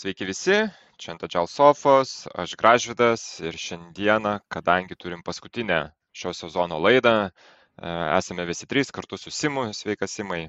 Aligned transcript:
Sveiki 0.00 0.24
visi, 0.24 0.54
čia 0.96 1.10
ant 1.12 1.24
Agile 1.26 1.44
Sofos, 1.44 2.10
aš 2.32 2.54
Gražvidas 2.56 3.24
ir 3.44 3.58
šiandieną, 3.60 4.38
kadangi 4.48 4.96
turim 4.96 5.20
paskutinę 5.20 5.80
šio 6.16 6.32
sezono 6.38 6.78
laidą, 6.80 7.12
e, 7.28 7.90
esame 8.16 8.46
visi 8.48 8.64
trys 8.70 8.88
kartu 8.96 9.18
su 9.20 9.28
Simu, 9.28 9.66
sveikas 9.76 10.16
Simai. 10.16 10.46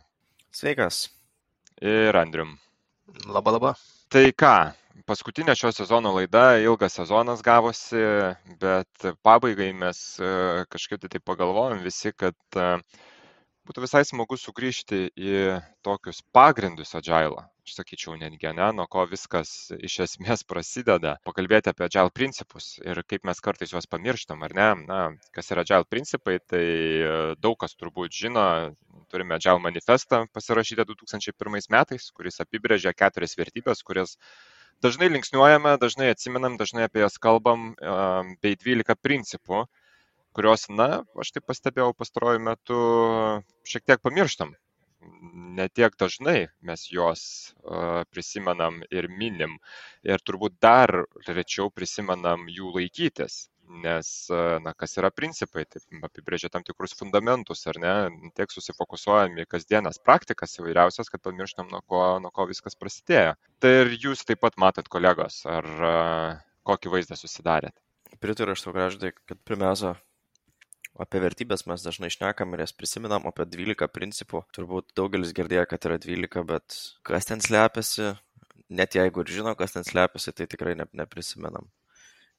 Sveikas. 0.56 1.02
Ir 1.84 2.16
Andrium. 2.16 2.56
Labą, 3.28 3.58
labą. 3.58 3.74
Tai 4.08 4.24
ką, 4.32 4.56
paskutinė 5.12 5.58
šio 5.60 5.76
sezono 5.76 6.16
laida, 6.16 6.48
ilgas 6.64 6.96
sezonas 7.02 7.44
gavosi, 7.44 8.08
bet 8.64 9.12
pabaigai 9.20 9.74
mes 9.84 10.06
e, 10.16 10.36
kažkaip 10.72 11.12
tai 11.12 11.20
pagalvojom 11.20 11.84
visi, 11.84 12.16
kad 12.16 12.40
uh, 12.56 12.80
būtų 13.68 13.84
visai 13.84 14.06
smagu 14.08 14.40
sugrįžti 14.40 15.10
į 15.12 15.36
tokius 15.84 16.24
pagrindus 16.32 16.96
agile 16.96 17.44
aš 17.72 17.80
sakyčiau 17.80 18.18
netgi 18.20 18.48
ane 18.50 18.68
nuo 18.76 18.86
ko 18.92 19.06
viskas 19.08 19.72
iš 19.88 19.96
esmės 20.06 20.44
prasideda 20.44 21.14
pakalbėti 21.28 21.72
apie 21.72 21.86
agile 21.88 22.12
principus 22.12 22.66
ir 22.84 23.00
kaip 23.08 23.24
mes 23.30 23.40
kartais 23.46 23.72
juos 23.72 23.88
pamirštam 23.88 24.44
ar 24.44 24.56
ne 24.60 24.68
na 24.82 25.00
kas 25.36 25.52
yra 25.56 25.64
agile 25.64 25.88
principai 25.88 26.40
tai 26.54 26.64
e, 26.64 27.14
daug 27.40 27.56
kas 27.64 27.78
turbūt 27.80 28.18
žino 28.24 28.44
turime 29.14 29.38
agile 29.38 29.64
manifestą 29.64 30.26
pasirašytą 30.36 30.86
du 30.90 30.98
tūkstančiai 31.00 31.38
pirmais 31.38 31.72
metais 31.76 32.10
kuris 32.18 32.44
apibrėžia 32.44 32.92
keturias 33.04 33.38
vertybes 33.40 33.86
kurias 33.88 34.18
dažnai 34.84 35.08
linksniuojame 35.14 35.78
dažnai 35.86 36.12
atsimenam 36.16 36.58
dažnai 36.60 36.90
apie 36.90 37.06
jas 37.06 37.16
kalbam 37.28 37.72
e, 37.72 37.96
bei 38.44 38.60
dvylika 38.60 39.00
principų 39.00 39.64
kurios, 40.36 40.70
na, 40.72 41.04
aš 41.20 41.34
taip 41.36 41.44
pastebėjau 41.52 41.92
pastaruoju 42.00 42.40
metu, 42.40 42.78
šiek 43.68 43.84
tiek 43.84 44.00
pamirštam. 44.00 44.54
Ne 45.58 45.68
tiek 45.70 45.96
dažnai 46.00 46.50
mes 46.68 46.84
juos 46.94 47.22
prisimenam 48.14 48.82
ir 48.94 49.08
minim. 49.10 49.58
Ir 50.06 50.22
turbūt 50.26 50.60
dar 50.62 50.94
rečiau 51.28 51.72
prisimenam 51.74 52.46
jų 52.50 52.76
laikytis. 52.78 53.48
Nes, 53.72 54.08
na, 54.66 54.74
kas 54.76 54.98
yra 55.00 55.10
principai, 55.16 55.64
taip 55.64 56.04
apibrėžia 56.04 56.50
tam 56.52 56.64
tikrus 56.68 56.92
fundamentus, 57.00 57.62
ar 57.72 57.78
ne, 57.80 57.94
tiek 58.36 58.52
susifokusuojam 58.52 59.38
į 59.40 59.46
kasdienas 59.54 60.02
praktikas 60.04 60.58
įvairiausias, 60.60 61.08
kad 61.14 61.24
pamirštam, 61.24 61.70
nuo 61.72 61.80
ko, 61.88 62.02
nuo 62.20 62.34
ko 62.36 62.50
viskas 62.50 62.76
prasidėjo. 62.76 63.38
Tai 63.64 63.72
ir 63.86 63.94
jūs 63.96 64.26
taip 64.28 64.42
pat 64.44 64.60
matot, 64.60 64.92
kolegos, 64.92 65.46
ar 65.48 65.72
kokį 66.68 66.92
vaizdą 66.98 67.16
susidarėt? 67.16 67.78
Pritariu 68.20 68.58
aš 68.58 68.66
tau 68.66 68.76
graždai, 68.76 69.14
kad 69.16 69.40
pirmiausia, 69.48 69.96
apie 71.02 71.22
vertybes 71.24 71.66
mes 71.70 71.84
dažnai 71.86 72.12
šnekam 72.14 72.54
ir 72.54 72.64
jas 72.66 72.74
prisimenam, 72.78 73.26
apie 73.30 73.46
12 73.50 73.90
principų. 73.94 74.44
Turbūt 74.56 74.94
daugelis 74.98 75.34
girdėjo, 75.38 75.66
kad 75.70 75.88
yra 75.90 75.98
12, 76.02 76.44
bet 76.50 76.78
kas 77.08 77.30
ten 77.30 77.42
slepiasi, 77.44 78.14
net 78.70 78.98
jeigu 78.98 79.24
ir 79.24 79.34
žino, 79.40 79.56
kas 79.60 79.76
ten 79.76 79.88
slepiasi, 79.88 80.34
tai 80.38 80.48
tikrai 80.52 80.76
ne, 80.80 80.88
neprisimenam. 80.98 81.70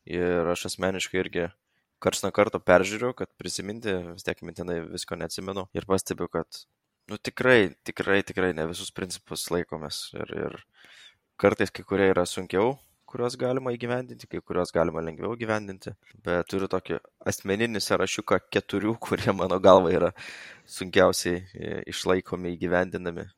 Ir 0.09 0.49
aš 0.55 0.67
asmeniškai 0.73 1.21
irgi 1.23 1.49
karts 2.03 2.25
nuo 2.25 2.33
karto 2.35 2.59
peržiūriu, 2.63 3.13
kad 3.19 3.31
prisiminti, 3.39 3.95
vis 4.15 4.27
tiek 4.27 4.41
mintinai 4.43 4.81
visko 4.89 5.19
neatsimenu 5.19 5.69
ir 5.77 5.87
pastebiu, 5.87 6.27
kad, 6.33 6.65
nu 7.11 7.19
tikrai, 7.19 7.75
tikrai, 7.87 8.23
tikrai 8.27 8.51
ne 8.59 8.67
visus 8.71 8.91
principus 8.95 9.47
laikomės. 9.55 10.09
Ir, 10.19 10.35
ir 10.47 10.59
kartais 11.43 11.71
kai 11.75 11.87
kurie 11.87 12.11
yra 12.11 12.27
sunkiau 12.27 12.75
kuriuos 13.13 13.37
galima 13.41 13.73
įgyvendinti, 13.75 14.29
kai 14.31 14.41
kuriuos 14.41 14.73
galima 14.75 15.03
lengviau 15.05 15.37
įgyvendinti, 15.37 15.93
bet 16.25 16.49
turiu 16.51 16.69
tokį 16.73 16.99
asmeninį 17.33 17.83
sąrašiuką 17.85 18.41
keturių, 18.55 18.97
kurie 19.07 19.35
mano 19.37 19.61
galva 19.63 19.93
yra 19.93 20.13
sunkiausiai 20.79 21.43
e, 21.43 21.73
išlaikomi 21.93 22.55
įgyvendinami. 22.57 23.29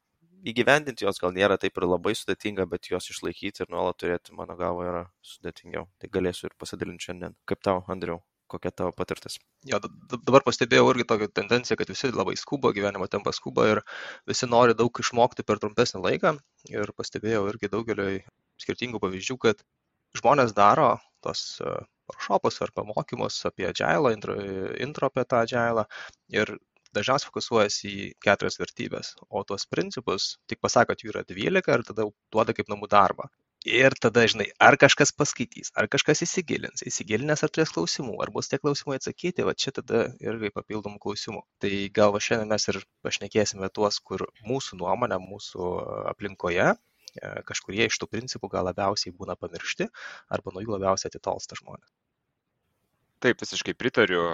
Įgyvendinti 0.44 1.06
jos 1.06 1.19
gal 1.22 1.33
nėra 1.33 1.56
taip 1.61 1.81
ir 1.81 1.89
labai 1.89 2.12
sudėtinga, 2.19 2.69
bet 2.69 2.91
jos 2.92 3.08
išlaikyti 3.14 3.64
ir 3.64 3.72
nuolat 3.72 3.97
turėti, 4.03 4.36
mano 4.36 4.58
galva, 4.61 4.86
yra 4.91 5.03
sudėtingiau. 5.25 5.88
Tai 5.98 6.12
galėsiu 6.12 6.50
ir 6.50 6.56
pasidalinti 6.61 7.09
šiandien. 7.09 7.36
Kaip 7.48 7.64
tau, 7.64 7.81
Andriu? 7.88 8.20
kokia 8.55 8.70
tavo 8.70 8.92
patirtis? 8.97 9.38
Jo, 9.66 9.81
dabar 10.14 10.44
pastebėjau 10.47 10.86
irgi 10.92 11.06
tokią 11.11 11.28
tendenciją, 11.41 11.78
kad 11.81 11.91
visi 11.91 12.10
labai 12.12 12.37
skuba, 12.38 12.72
gyvenimo 12.77 13.09
tempas 13.10 13.41
skuba 13.41 13.66
ir 13.71 13.81
visi 14.31 14.48
nori 14.50 14.77
daug 14.78 15.03
išmokti 15.04 15.47
per 15.48 15.60
trumpesnį 15.62 16.03
laiką. 16.04 16.34
Ir 16.72 16.93
pastebėjau 16.98 17.47
irgi 17.53 17.72
daugeliu 17.72 18.10
skirtingų 18.62 19.00
pavyzdžių, 19.03 19.38
kad 19.47 19.65
žmonės 20.19 20.54
daro 20.56 20.94
tos 21.25 21.44
e, 21.65 21.75
workshopus 22.10 22.60
arba 22.66 22.84
mokymus 22.87 23.41
apie 23.48 23.69
agilą, 23.70 24.12
intro, 24.15 24.37
intro 24.87 25.10
apie 25.10 25.25
tą 25.28 25.42
agilą 25.44 25.87
ir 26.32 26.56
dažniausiai 26.94 27.31
fokusuojasi 27.31 27.92
į 27.92 28.10
keturias 28.22 28.60
vertybės, 28.60 29.15
o 29.26 29.42
tuos 29.48 29.66
principus 29.70 30.34
tik 30.50 30.60
pasako, 30.62 30.92
kad 30.92 31.03
jų 31.03 31.15
yra 31.15 31.25
12 31.31 31.75
ir 31.78 31.88
tada 31.88 32.06
duoda 32.34 32.54
kaip 32.56 32.70
namų 32.70 32.91
darbą. 32.92 33.26
Ir 33.65 33.94
tada, 33.97 34.26
žinai, 34.28 34.50
ar 34.60 34.76
kažkas 34.76 35.15
paskaitys, 35.16 35.71
ar 35.81 35.86
kažkas 35.88 36.21
įsigilins, 36.26 36.82
įsigilinęs 36.84 37.42
ar 37.47 37.53
turės 37.53 37.71
klausimų, 37.72 38.19
ar 38.21 38.28
bus 38.34 38.50
tie 38.53 38.59
klausimai 38.60 38.98
atsakyti, 39.00 39.47
va 39.48 39.54
čia 39.56 39.72
tada 39.78 40.03
irgi 40.21 40.50
papildomų 40.53 41.00
klausimų. 41.00 41.41
Tai 41.65 41.71
gal 41.97 42.19
šiandien 42.26 42.53
mes 42.53 42.69
ir 42.69 42.82
pašnekėsime 43.06 43.71
tuos, 43.72 44.03
kur 44.04 44.26
mūsų 44.44 44.82
nuomonė, 44.82 45.16
mūsų 45.31 45.71
aplinkoje 46.12 46.75
kažkurie 47.48 47.86
iš 47.88 47.98
tų 48.00 48.08
principų 48.10 48.50
gal 48.56 48.66
labiausiai 48.70 49.14
būna 49.14 49.36
pamiršti 49.41 49.88
arba 50.36 50.54
nuo 50.54 50.64
jų 50.64 50.75
labiausiai 50.76 51.12
atitolsta 51.12 51.58
žmonės. 51.60 51.92
Taip, 53.25 53.41
visiškai 53.41 53.72
pritariu, 53.80 54.25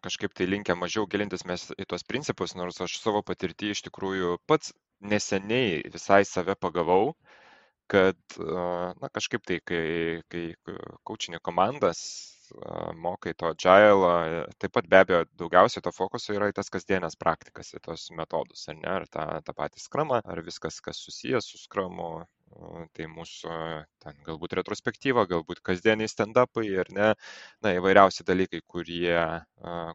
kažkaip 0.00 0.32
tai 0.32 0.46
linkę 0.48 0.72
mažiau 0.78 1.04
gilintis 1.10 1.44
mes 1.44 1.66
į 1.76 1.84
tuos 1.90 2.06
principus, 2.08 2.54
nors 2.56 2.80
aš 2.80 2.94
savo 2.96 3.20
patirtį 3.20 3.74
iš 3.74 3.82
tikrųjų 3.90 4.38
pats 4.48 4.72
neseniai 5.04 5.82
visai 5.92 6.22
save 6.24 6.56
pagavau, 6.56 7.12
kad, 7.90 8.16
na, 8.38 9.10
kažkaip 9.12 9.44
tai, 9.44 9.58
kai, 9.66 9.84
kai 10.32 10.44
kočinė 11.04 11.42
komandas 11.44 12.00
mokai 12.96 13.34
to 13.38 13.50
agile, 13.54 14.10
taip 14.58 14.74
pat 14.76 14.88
be 14.90 15.00
abejo 15.00 15.22
daugiausiai 15.40 15.84
to 15.84 15.92
fokuso 15.94 16.34
yra 16.36 16.50
į 16.50 16.56
tas 16.58 16.70
kasdienės 16.72 17.18
praktikas, 17.20 17.72
į 17.76 17.82
tos 17.86 18.08
metodus, 18.16 18.66
ar 18.72 18.78
ne, 18.80 18.90
ar 18.98 19.06
tą, 19.10 19.26
tą 19.46 19.56
patį 19.56 19.82
skramą, 19.84 20.20
ar 20.24 20.42
viskas, 20.46 20.80
kas 20.84 21.02
susijęs 21.06 21.50
su 21.52 21.60
skramu, 21.62 22.10
tai 22.96 23.06
mūsų 23.10 23.56
ten 24.02 24.22
galbūt 24.26 24.56
retrospektyva, 24.58 25.26
galbūt 25.30 25.62
kasdieniai 25.66 26.10
stand-upai 26.10 26.66
ir 26.66 26.90
ne, 26.96 27.12
na, 27.62 27.74
įvairiausi 27.78 28.26
dalykai, 28.26 28.62
kurie, 28.66 29.14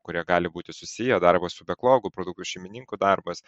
kurie 0.07 0.23
gali 0.27 0.51
būti 0.51 0.75
susiję, 0.75 1.19
darbas 1.23 1.57
su 1.57 1.67
backlogu, 1.67 2.13
produktų 2.15 2.47
šeimininkų 2.53 2.99
darbas, 3.01 3.43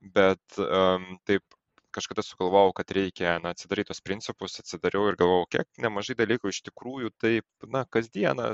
bet 0.00 0.58
um, 0.58 1.06
taip 1.28 1.57
kažkada 1.98 2.24
sugalvojau, 2.26 2.72
kad 2.80 2.94
reikia 2.96 3.36
na, 3.42 3.52
atsidaryti 3.54 3.92
tos 3.92 4.02
principus, 4.04 4.58
atsidariau 4.62 5.10
ir 5.10 5.18
galvojau, 5.20 5.48
kiek 5.56 5.84
nemažai 5.84 6.18
dalykų 6.22 6.54
iš 6.54 6.62
tikrųjų 6.70 7.12
taip, 7.24 7.46
na, 7.74 7.84
kasdieną 7.96 8.52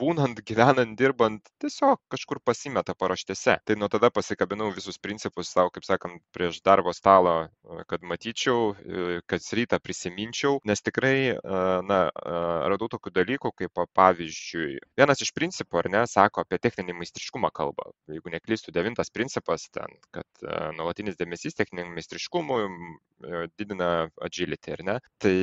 būnant, 0.00 0.40
gyvenant, 0.48 0.94
dirbant, 0.98 1.42
tiesiog 1.62 2.00
kažkur 2.12 2.40
pasimeta 2.44 2.94
paraštėse. 2.98 3.58
Tai 3.64 3.76
nuo 3.78 3.88
tada 3.92 4.10
pasikabinau 4.14 4.70
visus 4.74 4.98
principus 4.98 5.52
savo, 5.54 5.72
kaip 5.74 5.86
sakant, 5.86 6.22
prieš 6.34 6.60
darbo 6.64 6.92
stalą, 6.96 7.48
kad 7.90 8.04
matyčiau, 8.06 8.74
kad 9.30 9.48
rytą 9.58 9.80
prisiminčiau, 9.82 10.58
nes 10.68 10.82
tikrai, 10.84 11.36
na, 11.88 12.00
radau 12.70 12.88
tokių 12.92 13.14
dalykų, 13.14 13.52
kaip 13.62 13.84
pavyzdžiui, 13.96 14.78
vienas 14.98 15.22
iš 15.24 15.32
principų, 15.36 15.82
ar 15.82 15.90
ne, 15.96 16.04
sako 16.10 16.44
apie 16.44 16.60
techninį 16.62 16.96
meistriškumą 17.00 17.50
kalbą. 17.54 17.90
Jeigu 18.10 18.32
neklystu, 18.34 18.74
devintas 18.74 19.12
principas 19.14 19.68
ten, 19.74 19.98
kad 20.14 20.46
nuolatinis 20.78 21.18
dėmesys 21.20 21.56
techniniam 21.58 21.94
meistriškumui 21.96 22.64
didina 23.58 24.08
agility, 24.22 24.74
ar 24.74 24.84
ne? 24.86 24.96
Tai, 25.22 25.36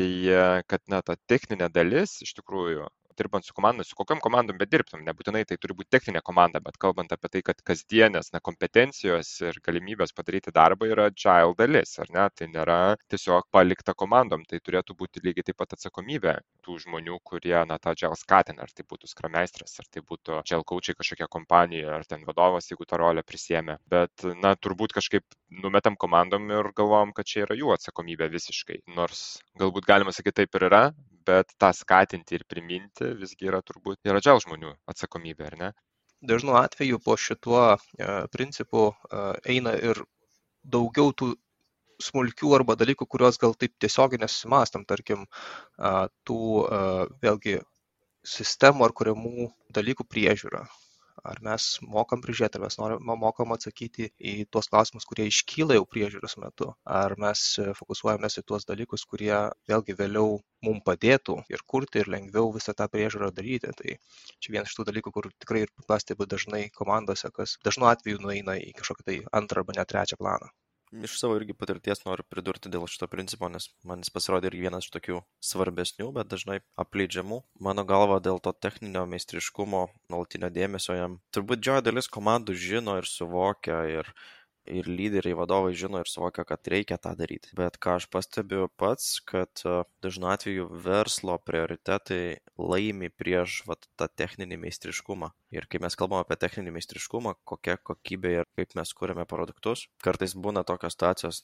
kad, 0.70 0.84
na, 0.92 1.02
ta 1.06 1.18
techninė 1.30 1.70
dalis 1.74 2.20
iš 2.26 2.36
tikrųjų 2.40 2.90
dirbant 3.18 3.46
su 3.46 3.54
komandom, 3.58 3.86
su 3.88 3.98
kokiam 3.98 4.22
komandom 4.24 4.58
bedirbtum, 4.60 5.04
nebūtinai 5.08 5.44
tai 5.50 5.58
turi 5.62 5.76
būti 5.78 5.92
techninė 5.96 6.22
komanda, 6.26 6.62
bet 6.64 6.78
kalbant 6.82 7.12
apie 7.16 7.32
tai, 7.36 7.42
kad 7.50 7.62
kasdienės 7.68 8.32
na, 8.36 8.42
kompetencijos 8.44 9.32
ir 9.46 9.60
galimybės 9.66 10.16
padaryti 10.18 10.54
darbą 10.56 10.90
yra 10.92 11.10
agile 11.12 11.56
dalis, 11.60 11.98
ar 12.02 12.12
ne, 12.16 12.28
tai 12.36 12.50
nėra 12.52 12.80
tiesiog 13.12 13.48
palikta 13.54 13.96
komandom, 13.98 14.46
tai 14.50 14.62
turėtų 14.64 14.96
būti 15.00 15.24
lygiai 15.26 15.50
taip 15.50 15.60
pat 15.62 15.76
atsakomybė 15.78 16.38
tų 16.66 16.78
žmonių, 16.86 17.20
kurie 17.28 17.58
na, 17.68 17.78
tą 17.82 17.96
agile 17.96 18.18
skatina, 18.20 18.66
ar 18.66 18.74
tai 18.76 18.86
būtų 18.88 19.10
skrameistras, 19.12 19.78
ar 19.82 19.90
tai 19.92 20.04
būtų 20.08 20.40
agile 20.40 20.68
coachai 20.72 20.98
kažkokia 20.98 21.30
kompanija, 21.32 21.98
ar 22.00 22.08
ten 22.08 22.26
vadovas, 22.28 22.70
jeigu 22.72 22.88
tą 22.88 23.02
rolę 23.02 23.26
prisėmė, 23.28 23.78
bet 23.92 24.28
na, 24.42 24.56
turbūt 24.56 24.96
kažkaip 24.98 25.26
numetam 25.64 25.98
komandom 26.00 26.50
ir 26.52 26.72
galvom, 26.78 27.14
kad 27.16 27.28
čia 27.28 27.46
yra 27.46 27.58
jų 27.60 27.74
atsakomybė 27.76 28.30
visiškai, 28.32 28.82
nors 28.96 29.42
galbūt 29.60 29.88
galima 29.90 30.14
sakyti 30.16 30.42
taip 30.42 30.56
ir 30.60 30.68
yra, 30.70 30.84
bet 31.28 31.54
tą 31.62 31.72
skatinti 31.76 32.38
ir 32.38 32.46
priminti 32.50 33.12
visgi 33.22 33.50
yra 33.52 33.62
turbūt 33.66 34.10
ir 34.10 34.20
adžial 34.20 34.42
žmonių 34.44 34.74
atsakomybė, 34.94 35.48
ar 35.52 35.58
ne? 35.62 35.72
Dažnu 36.32 36.54
atveju 36.60 37.00
po 37.02 37.16
šituo 37.18 37.62
e, 37.74 37.78
principu 38.34 38.92
e, 38.92 39.24
eina 39.56 39.74
ir 39.90 40.04
daugiau 40.76 41.14
tų 41.18 41.34
smulkių 42.02 42.54
arba 42.58 42.76
dalykų, 42.78 43.06
kuriuos 43.06 43.38
gal 43.42 43.54
taip 43.62 43.74
tiesiog 43.82 44.16
nesusimastam, 44.18 44.88
tarkim, 44.90 45.28
tų 46.26 46.38
vėlgi 47.22 47.60
sistemų 48.26 48.88
ar 48.88 48.94
kuriamų 48.98 49.52
dalykų 49.78 50.08
priežiūra, 50.10 50.64
ar 51.32 51.42
mes 51.46 51.66
mokam 51.96 52.22
prižiūrėti, 52.24 52.60
ar 52.60 52.66
mes 52.66 52.78
norim, 52.80 53.12
mokam 53.24 53.54
atsakyti 53.56 54.10
į 54.32 54.34
tuos 54.54 54.70
klausimus, 54.72 55.08
kurie 55.10 55.28
iškyla 55.30 55.78
jau 55.78 55.86
priežiūros 55.96 56.38
metu, 56.44 56.72
ar 57.00 57.16
mes 57.24 57.44
fokusuojamės 57.80 58.40
į 58.42 58.46
tuos 58.52 58.68
dalykus, 58.70 59.06
kurie 59.12 59.34
vėlgi 59.72 59.98
vėliau 60.00 60.40
mums 60.68 60.86
padėtų 60.88 61.38
ir 61.54 61.66
kurti, 61.74 62.02
ir 62.02 62.12
lengviau 62.16 62.54
visą 62.56 62.76
tą 62.78 62.90
priežiūrą 62.96 63.32
daryti. 63.38 63.76
Tai 63.82 63.98
čia 64.40 64.56
vienas 64.58 64.72
iš 64.72 64.80
tų 64.80 64.88
dalykų, 64.92 65.16
kur 65.18 65.30
tikrai 65.44 65.66
ir 65.68 65.76
pastebiu 65.92 66.30
dažnai 66.34 66.66
komandose, 66.78 67.34
kas 67.36 67.58
dažnu 67.66 67.90
atveju 67.92 68.24
nueina 68.26 68.60
į 68.62 68.74
kažkokį 68.82 69.08
tai 69.12 69.22
antrą 69.42 69.66
arba 69.66 69.80
net 69.80 69.94
trečią 69.94 70.20
planą 70.22 70.52
iš 70.92 71.18
savo 71.20 71.38
irgi 71.40 71.56
patirties 71.58 72.04
noriu 72.06 72.26
pridurti 72.28 72.72
dėl 72.72 72.88
šito 72.92 73.08
principo, 73.12 73.50
nes 73.52 73.70
man 73.88 74.04
jis 74.04 74.12
pasirodė 74.14 74.52
irgi 74.52 74.66
vienas 74.68 74.88
iš 74.88 74.94
tokių 74.96 75.22
svarbesnių, 75.52 76.10
bet 76.18 76.30
dažnai 76.32 76.60
apleidžiamų. 76.84 77.42
Mano 77.68 77.86
galva 77.88 78.20
dėl 78.24 78.42
to 78.44 78.54
techninio 78.54 79.06
meistriškumo, 79.10 79.88
nuolatinio 80.12 80.52
dėmesio 80.54 80.98
jam. 80.98 81.20
Turbūt 81.36 81.62
didžioji 81.64 81.88
dalis 81.88 82.12
komandų 82.12 82.58
žino 82.60 82.98
ir 83.00 83.10
suvokia 83.10 83.82
ir 84.00 84.14
ir 84.66 84.88
lyderiai 84.88 85.38
vadovai 85.38 85.74
žino 85.78 86.02
ir 86.02 86.10
suvokia 86.10 86.46
kad 86.48 86.68
reikia 86.74 86.98
tą 87.02 87.14
daryti. 87.18 87.52
Bet 87.58 87.80
ką 87.82 87.98
aš 88.00 88.08
pastebiu 88.14 88.68
pats 88.82 89.20
kad 89.32 89.64
e, 89.66 89.82
dažnu 90.04 90.30
atveju 90.34 90.68
verslo 90.86 91.38
prioritetai 91.46 92.38
laimi 92.58 93.10
prieš 93.10 93.62
vat 93.70 93.88
tą 94.00 94.10
techninį 94.22 94.62
meistriškumą. 94.66 95.32
Ir 95.56 95.68
kai 95.72 95.82
mes 95.84 95.98
kalbam 96.00 96.22
apie 96.22 96.38
techninį 96.40 96.76
meistriškumą 96.78 97.36
kokia 97.48 97.78
kokybė 97.78 98.36
ir 98.40 98.50
kaip 98.58 98.78
mes 98.80 98.94
kuriame 98.98 99.28
produktus 99.30 99.88
kartais 100.06 100.36
būna 100.38 100.64
tokios 100.68 100.96
situacijos 100.96 101.44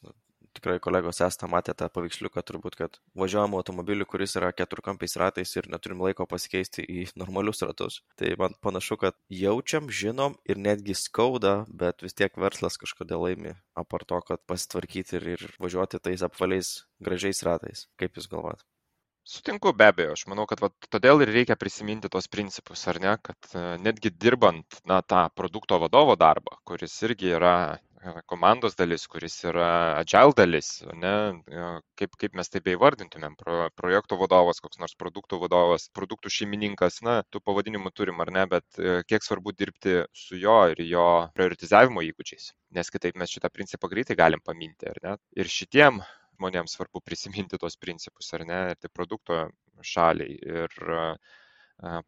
tikrai 0.58 0.78
kolegos 0.84 1.22
esate 1.24 1.50
matę 1.52 1.76
tą 1.78 1.90
paveiksliuką 1.94 2.44
turbūt, 2.46 2.78
kad 2.80 3.00
važiuojam 3.18 3.56
automobiliu, 3.58 4.08
kuris 4.10 4.36
yra 4.40 4.52
keturkampiais 4.56 5.18
ratais 5.22 5.56
ir 5.56 5.70
neturim 5.72 6.04
laiko 6.04 6.28
pasikeisti 6.30 6.86
į 6.86 7.08
normalius 7.22 7.64
ratus. 7.66 8.02
Tai 8.20 8.34
man 8.42 8.58
panašu, 8.64 9.00
kad 9.02 9.18
jaučiam, 9.34 9.92
žinom 10.02 10.38
ir 10.50 10.62
netgi 10.62 10.98
skauda, 10.98 11.58
bet 11.70 12.06
vis 12.06 12.18
tiek 12.18 12.38
verslas 12.42 12.80
kažkodėl 12.82 13.28
laimi, 13.28 13.58
apar 13.78 14.06
to, 14.08 14.22
kad 14.26 14.44
pasitvarkyti 14.50 15.20
ir, 15.22 15.30
ir 15.38 15.46
važiuoti 15.62 16.02
tais 16.04 16.26
apvaliais 16.26 16.74
gražiais 17.04 17.46
ratais. 17.46 17.88
Kaip 18.02 18.18
Jūs 18.18 18.30
galvojat? 18.32 18.66
Sutinku 19.28 19.74
be 19.76 19.90
abejo, 19.92 20.14
aš 20.16 20.22
manau, 20.32 20.46
kad 20.48 20.62
va, 20.64 20.70
todėl 20.94 21.20
ir 21.26 21.30
reikia 21.36 21.58
prisiminti 21.60 22.08
tos 22.12 22.30
principus, 22.32 22.86
ar 22.88 23.00
ne, 23.04 23.16
kad 23.20 23.50
e, 23.52 23.64
netgi 23.84 24.12
dirbant 24.24 24.78
na, 24.88 25.02
tą 25.04 25.26
produkto 25.36 25.80
vadovo 25.84 26.16
darbą, 26.22 26.56
kuris 26.70 26.96
irgi 27.04 27.34
yra 27.36 27.56
komandos 28.30 28.76
dalis, 28.78 29.06
kuris 29.10 29.36
yra 29.50 29.98
agile 29.98 30.34
dalis, 30.38 30.70
ne, 31.02 31.14
kaip, 32.00 32.14
kaip 32.22 32.36
mes 32.38 32.50
tai 32.54 32.62
beivardintumėm, 32.66 33.36
pro, 33.40 33.70
projekto 33.76 34.18
vadovas, 34.20 34.62
koks 34.64 34.80
nors 34.82 34.96
produktų 35.00 35.40
vadovas, 35.42 35.88
produktų 35.98 36.32
šeimininkas, 36.34 37.02
na, 37.06 37.22
tų 37.32 37.42
pavadinimų 37.48 37.92
turim 37.98 38.22
ar 38.22 38.32
ne, 38.34 38.46
bet 38.52 38.80
e, 38.80 39.02
kiek 39.08 39.26
svarbu 39.26 39.56
dirbti 39.58 40.04
su 40.14 40.38
jo 40.38 40.60
ir 40.74 40.84
jo 40.86 41.08
prioritizavimo 41.38 42.06
įgūdžiais, 42.06 42.52
nes 42.78 42.94
kitaip 42.94 43.18
mes 43.18 43.34
šitą 43.34 43.52
principą 43.54 43.90
greitai 43.92 44.18
galim 44.20 44.44
paminti, 44.46 44.90
ar 44.92 45.02
ne. 45.04 45.18
Ir 45.38 45.50
šitiem 45.52 46.02
žmonėms 46.38 46.78
svarbu 46.78 47.02
prisiminti 47.02 47.58
tos 47.58 47.80
principus, 47.82 48.30
ar 48.38 48.46
ne, 48.46 48.62
ir 48.74 48.82
tai 48.82 48.94
produkto 48.94 49.48
šaliai. 49.82 50.38
Ir 50.38 50.78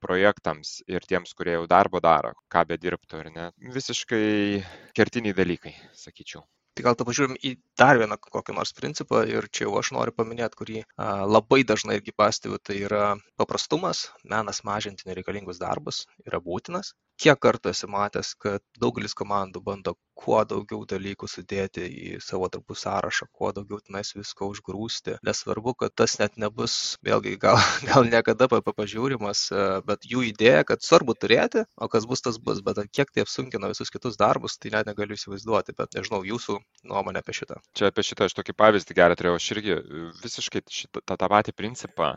projektams 0.04 0.80
ir 0.90 1.06
tiems, 1.10 1.34
kurie 1.38 1.58
jau 1.58 1.66
darbo 1.70 2.02
daro, 2.04 2.34
ką 2.52 2.66
be 2.70 2.78
dirbtų 2.82 3.24
ir 3.24 3.34
ne. 3.36 3.50
Visiškai 3.76 4.64
kertiniai 4.98 5.36
dalykai, 5.38 5.76
sakyčiau. 5.94 6.46
Tai 6.78 6.86
gal 6.86 6.96
pažiūrim 6.96 7.36
į 7.44 7.50
dar 7.82 7.98
vieną 8.00 8.16
kokį 8.24 8.54
nors 8.56 8.72
principą 8.78 9.26
ir 9.28 9.50
čia 9.52 9.66
jau 9.66 9.74
aš 9.82 9.90
noriu 9.96 10.14
paminėti, 10.16 10.60
kurį 10.60 10.78
a, 10.82 11.26
labai 11.28 11.66
dažnai 11.68 11.98
irgi 12.00 12.14
pastebiu, 12.16 12.60
tai 12.64 12.78
yra 12.88 13.10
paprastumas, 13.42 14.06
menas 14.24 14.64
mažinti 14.64 15.10
nereikalingus 15.10 15.60
darbus 15.60 16.06
yra 16.26 16.40
būtinas. 16.46 16.94
Kiek 17.20 17.40
kartų 17.44 17.74
esi 17.74 17.88
matęs, 17.92 18.36
kad 18.40 18.64
daugelis 18.80 19.18
komandų 19.18 19.60
bando 19.64 19.96
kuo 20.20 20.42
daugiau 20.48 20.84
dalykų 20.88 21.28
sudėti 21.32 21.86
į 21.88 22.20
savo 22.24 22.50
darbų 22.52 22.76
sąrašą, 22.76 23.30
kuo 23.36 23.52
daugiau 23.56 23.80
tenais 23.84 24.12
visko 24.16 24.50
užgrūsti. 24.52 25.18
Nesvarbu, 25.26 25.74
kad 25.80 25.96
tas 25.96 26.18
net 26.20 26.36
nebus, 26.42 26.98
vėlgi, 27.06 27.38
gal, 27.40 27.60
gal 27.90 28.08
niekada 28.08 28.50
pažiūrimas, 28.52 29.46
e, 29.52 29.66
bet 29.88 30.08
jų 30.08 30.26
idėja, 30.30 30.66
kad 30.68 30.84
svarbu 30.84 31.16
turėti, 31.16 31.64
o 31.80 31.88
kas 31.92 32.08
bus, 32.10 32.24
tas 32.26 32.40
bus. 32.40 32.60
Bet 32.66 32.82
kiek 32.96 33.12
tai 33.16 33.24
apsunkina 33.24 33.72
visus 33.72 33.92
kitus 33.94 34.20
darbus, 34.20 34.58
tai 34.60 34.74
net 34.76 34.90
negaliu 34.92 35.16
įsivaizduoti. 35.16 35.76
Bet 35.80 35.96
nežinau, 35.96 36.22
jūsų 36.28 36.60
nuomonė 36.92 37.24
apie 37.24 37.38
šitą. 37.40 37.62
Čia 37.78 37.92
apie 37.94 38.04
šitą 38.08 38.28
aš 38.28 38.36
tokį 38.40 38.58
pavyzdį 38.60 39.00
gerą 39.00 39.20
turėjau. 39.20 39.40
Aš 39.40 39.50
irgi 39.56 39.80
visiškai 40.24 40.64
šitą, 40.68 41.04
tą, 41.04 41.20
tą 41.20 41.32
patį 41.32 41.56
principą 41.56 42.12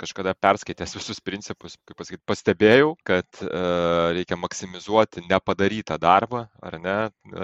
kažkada 0.00 0.36
perskaitęs 0.36 0.96
visus 1.00 1.24
principus, 1.24 1.78
kaip 1.88 2.00
pasakyti, 2.02 2.24
pastebėjau, 2.28 2.92
kad 3.08 3.28
uh, 3.44 4.12
reikia 4.16 4.37
maksimizuoti 4.42 5.24
nepadarytą 5.28 5.98
darbą, 6.02 6.44
ar 6.62 6.78
ne, 6.82 6.96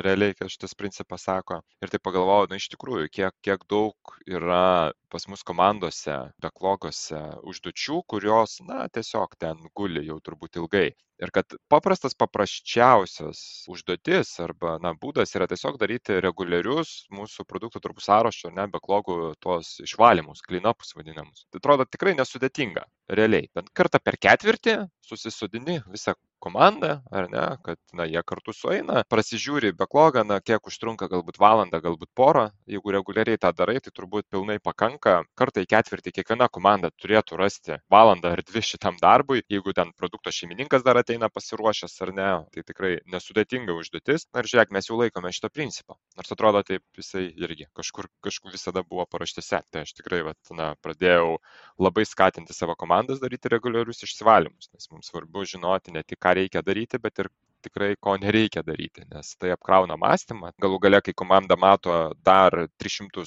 realiai, 0.06 0.36
šitas 0.54 0.76
principas 0.78 1.26
sako. 1.28 1.60
Ir 1.82 1.92
tai 1.92 2.00
pagalvojau, 2.02 2.50
na 2.50 2.60
iš 2.60 2.68
tikrųjų, 2.74 3.10
kiek, 3.12 3.36
kiek 3.44 3.66
daug 3.70 4.16
yra 4.30 4.92
pas 5.14 5.28
mus 5.30 5.44
komandose, 5.46 6.14
backloguose 6.42 7.20
užduočių, 7.46 8.00
kurios, 8.10 8.58
na, 8.66 8.88
tiesiog 8.96 9.36
ten 9.38 9.60
guli 9.78 10.02
jau 10.08 10.18
turbūt 10.26 10.58
ilgai. 10.58 10.88
Ir 11.22 11.30
kad 11.30 11.54
paprastas 11.70 12.16
paprasčiausias 12.18 13.40
užduotis 13.70 14.32
arba 14.42 14.72
na 14.82 14.90
būdas 14.98 15.30
yra 15.38 15.46
tiesiog 15.50 15.78
daryti 15.78 16.18
reguliarius 16.24 16.94
mūsų 17.14 17.46
produktų 17.46 17.84
darbų 17.84 18.02
sąrašo 18.02 18.50
ar 18.50 18.56
ne 18.56 18.66
beklogų 18.74 19.18
tuos 19.46 19.76
išvalymus 19.86 20.42
klinapus 20.48 20.96
vadinamus. 20.98 21.46
Tai 21.54 21.62
atrodo 21.62 21.86
tikrai 21.86 22.16
nesudėtinga 22.18 22.82
realiai. 23.14 23.46
Bent 23.54 23.70
kartą 23.78 24.02
per 24.02 24.18
ketvirtį 24.26 24.80
susisodini 25.06 25.78
visą 25.86 26.16
komandą, 26.44 26.98
ar 27.10 27.28
ne, 27.32 27.44
kad 27.64 27.78
na, 27.96 28.04
jie 28.10 28.20
kartu 28.26 28.52
sueina, 28.52 29.04
prasižiūri 29.12 29.72
beklogą, 29.78 30.24
na, 30.28 30.40
kiek 30.44 30.66
užtrunka 30.68 31.08
galbūt 31.12 31.38
valandą, 31.40 31.80
galbūt 31.84 32.10
porą, 32.20 32.48
jeigu 32.68 32.92
reguliariai 32.96 33.40
tą 33.40 33.52
darai, 33.56 33.78
tai 33.84 33.92
turbūt 33.96 34.28
pilnai 34.34 34.58
pakanka, 34.68 35.03
kartą 35.04 35.62
į 35.64 35.68
ketvirtį 35.70 36.12
kiekviena 36.18 36.48
komanda 36.52 36.90
turėtų 37.02 37.38
rasti 37.40 37.78
valandą 37.92 38.32
ar 38.34 38.42
dvi 38.46 38.62
šitam 38.64 38.96
darbui, 39.02 39.42
jeigu 39.52 39.74
ten 39.76 39.92
produkto 39.98 40.32
šeimininkas 40.34 40.84
dar 40.86 41.00
ateina 41.00 41.28
pasiruošęs 41.32 41.94
ar 42.06 42.12
ne, 42.16 42.30
tai 42.54 42.64
tikrai 42.70 42.92
nesudėtinga 43.12 43.76
užduotis. 43.78 44.28
Na 44.34 44.42
ir 44.42 44.50
žiūrėk, 44.50 44.74
mes 44.76 44.90
jau 44.90 44.98
laikome 45.00 45.32
šito 45.36 45.50
principo. 45.52 45.98
Nors 46.18 46.34
atrodo, 46.34 46.64
taip 46.66 46.82
jisai 46.98 47.26
irgi 47.46 47.68
kažkur, 47.76 48.10
kažkur 48.24 48.54
visada 48.54 48.84
buvo 48.86 49.06
paraštėse. 49.10 49.62
Tai 49.70 49.84
aš 49.86 49.94
tikrai, 50.00 50.22
vat, 50.26 50.40
na, 50.56 50.72
pradėjau 50.84 51.38
labai 51.82 52.06
skatinti 52.08 52.56
savo 52.56 52.76
komandas 52.78 53.22
daryti 53.22 53.52
reguliarius 53.52 54.04
išsivalymus, 54.06 54.72
nes 54.74 54.90
mums 54.92 55.10
svarbu 55.12 55.46
žinoti 55.48 55.94
ne 55.94 56.04
tik, 56.06 56.20
ką 56.24 56.36
reikia 56.40 56.64
daryti, 56.64 57.00
bet 57.02 57.24
ir 57.24 57.30
tikrai 57.64 57.94
ko 58.00 58.16
nereikia 58.20 58.62
daryti, 58.66 59.04
nes 59.10 59.34
tai 59.40 59.52
apkrauna 59.54 59.96
mąstymą. 60.00 60.52
Galų 60.62 60.80
gale, 60.84 61.00
kai 61.04 61.14
komanda 61.16 61.56
mato 61.60 61.96
dar 62.26 62.56
300 62.82 63.24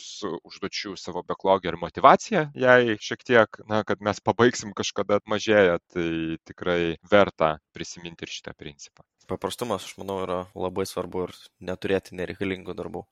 užduočių 0.47 0.95
savo 0.99 1.23
backlogį 1.27 1.71
ir 1.71 1.79
motivaciją, 1.81 2.45
jei 2.57 2.97
šiek 3.01 3.25
tiek, 3.27 3.61
na, 3.69 3.83
kad 3.87 4.03
mes 4.05 4.21
pabaigsim 4.23 4.73
kažkada 4.77 5.19
mažėja, 5.29 5.79
tai 5.93 6.09
tikrai 6.47 6.97
verta 7.11 7.57
prisiminti 7.75 8.27
ir 8.27 8.33
šitą 8.33 8.55
principą. 8.57 9.05
Paprastumas, 9.27 9.83
aš 9.83 9.97
manau, 9.99 10.21
yra 10.23 10.43
labai 10.55 10.85
svarbu 10.87 11.27
ir 11.27 11.33
neturėti 11.67 12.15
nereikalingų 12.15 12.75
darbų. 12.77 13.03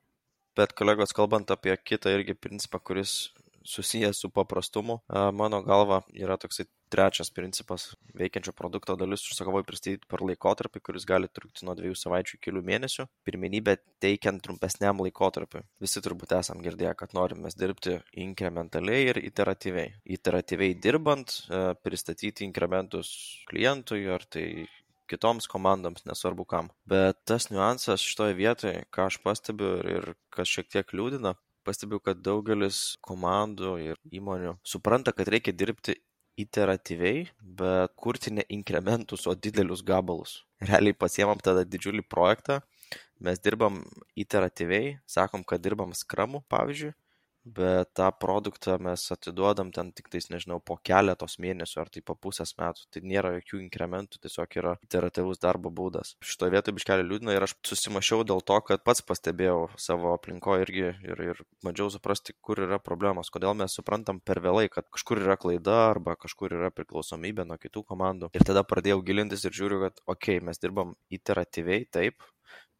Bet 0.56 0.72
kolegos, 0.80 1.12
kalbant 1.12 1.50
apie 1.52 1.76
kitą 1.84 2.14
irgi 2.16 2.38
principą, 2.40 2.80
kuris 2.80 3.34
susijęs 3.68 4.22
su 4.24 4.30
paprastumu, 4.30 5.02
mano 5.34 5.62
galva 5.66 6.02
yra 6.14 6.38
toksai 6.40 6.68
trečias 6.92 7.32
principas 7.34 7.88
veikiančio 8.18 8.54
produkto 8.56 8.96
dalis 9.00 9.26
užsakovui 9.30 9.66
pristatyti 9.68 10.08
per 10.12 10.24
laikotarpį, 10.26 10.82
kuris 10.86 11.08
gali 11.10 11.30
trukti 11.32 11.66
nuo 11.66 11.76
dviejų 11.78 11.98
savaičių 12.00 12.38
iki 12.38 12.44
kelių 12.50 12.64
mėnesių, 12.70 13.08
pirmenybę 13.28 13.78
teikiant 14.04 14.44
trumpesniam 14.46 15.02
laikotarpiui. 15.04 15.66
Visi 15.82 16.04
turbūt 16.06 16.36
esam 16.38 16.64
girdėję, 16.66 16.94
kad 17.00 17.16
norime 17.18 17.52
dirbti 17.56 18.00
inkrementaliai 18.26 19.12
ir 19.12 19.22
iteratyviai. 19.26 19.94
Iteratyviai 20.18 20.78
dirbant, 20.82 21.38
pristatyti 21.84 22.46
inkrementus 22.48 23.12
klientui 23.50 24.06
ar 24.12 24.26
tai 24.30 24.68
kitoms 25.10 25.46
komandoms, 25.48 26.06
nesvarbu 26.10 26.46
kam. 26.50 26.72
Bet 26.90 27.20
tas 27.30 27.52
niuansas 27.52 28.02
šitoje 28.02 28.38
vietoje, 28.38 28.86
ką 28.94 29.10
aš 29.12 29.20
pastebiu 29.22 29.76
ir 29.86 30.14
kas 30.34 30.50
šiek 30.50 30.72
tiek 30.74 30.96
liūdina, 30.98 31.36
pastebiu, 31.66 32.00
kad 32.02 32.22
daugelis 32.26 32.96
komandų 33.06 33.76
ir 33.84 34.02
įmonių 34.14 34.56
supranta, 34.66 35.14
kad 35.16 35.30
reikia 35.34 35.54
dirbti 35.54 35.98
iteratyviai, 36.40 37.26
bet 37.40 37.94
kurti 38.00 38.34
ne 38.34 38.46
inkrementus, 38.50 39.26
o 39.28 39.36
didelius 39.36 39.84
gabalus. 39.86 40.42
Realiai 40.64 40.96
pasiemam 40.98 41.40
tada 41.44 41.64
didžiulį 41.68 42.04
projektą, 42.12 42.60
mes 43.24 43.40
dirbam 43.40 43.82
iteratyviai, 44.20 44.98
sakom, 45.08 45.44
kad 45.48 45.64
dirbam 45.64 45.94
skramu, 45.96 46.44
pavyzdžiui, 46.52 46.96
bet 47.46 47.94
tą 47.94 48.10
produktą 48.20 48.78
mes 48.82 49.06
atiduodam 49.14 49.72
ten 49.72 49.92
tiktais, 49.94 50.28
nežinau, 50.34 50.60
po 50.60 50.78
keletos 50.82 51.38
mėnesių 51.42 51.82
ar 51.84 51.92
tai 51.94 52.02
po 52.06 52.16
pusės 52.18 52.56
metų. 52.60 52.88
Tai 52.92 53.04
nėra 53.06 53.36
jokių 53.38 53.62
inkrementų, 53.64 54.20
tiesiog 54.24 54.58
yra 54.62 54.76
iteratyvus 54.86 55.42
darbo 55.44 55.72
būdas. 55.74 56.16
Šitoje 56.26 56.56
vietoje 56.56 56.78
biškelį 56.80 57.08
liūdna 57.10 57.36
ir 57.36 57.46
aš 57.46 57.56
susimašiau 57.68 58.26
dėl 58.28 58.42
to, 58.42 58.60
kad 58.66 58.84
pats 58.88 59.06
pastebėjau 59.06 59.70
savo 59.82 60.16
aplinkoje 60.16 60.66
irgi 60.66 60.86
ir, 61.06 61.24
ir 61.32 61.44
bandžiau 61.66 61.92
suprasti, 61.94 62.36
kur 62.42 62.64
yra 62.66 62.80
problemos, 62.82 63.30
kodėl 63.34 63.56
mes 63.58 63.78
suprantam 63.78 64.20
per 64.26 64.42
vėlai, 64.44 64.68
kad 64.74 64.90
kažkur 64.94 65.22
yra 65.22 65.38
klaida 65.40 65.78
arba 65.92 66.18
kažkur 66.20 66.58
yra 66.58 66.72
priklausomybė 66.74 67.46
nuo 67.46 67.60
kitų 67.62 67.86
komandų. 67.86 68.32
Ir 68.34 68.46
tada 68.48 68.66
pradėjau 68.66 69.04
gilintis 69.06 69.46
ir 69.46 69.54
žiūriu, 69.56 69.84
kad, 69.86 70.02
okei, 70.06 70.40
okay, 70.40 70.46
mes 70.46 70.62
dirbam 70.62 70.96
iteratyviai, 71.14 71.86
taip, 71.94 72.26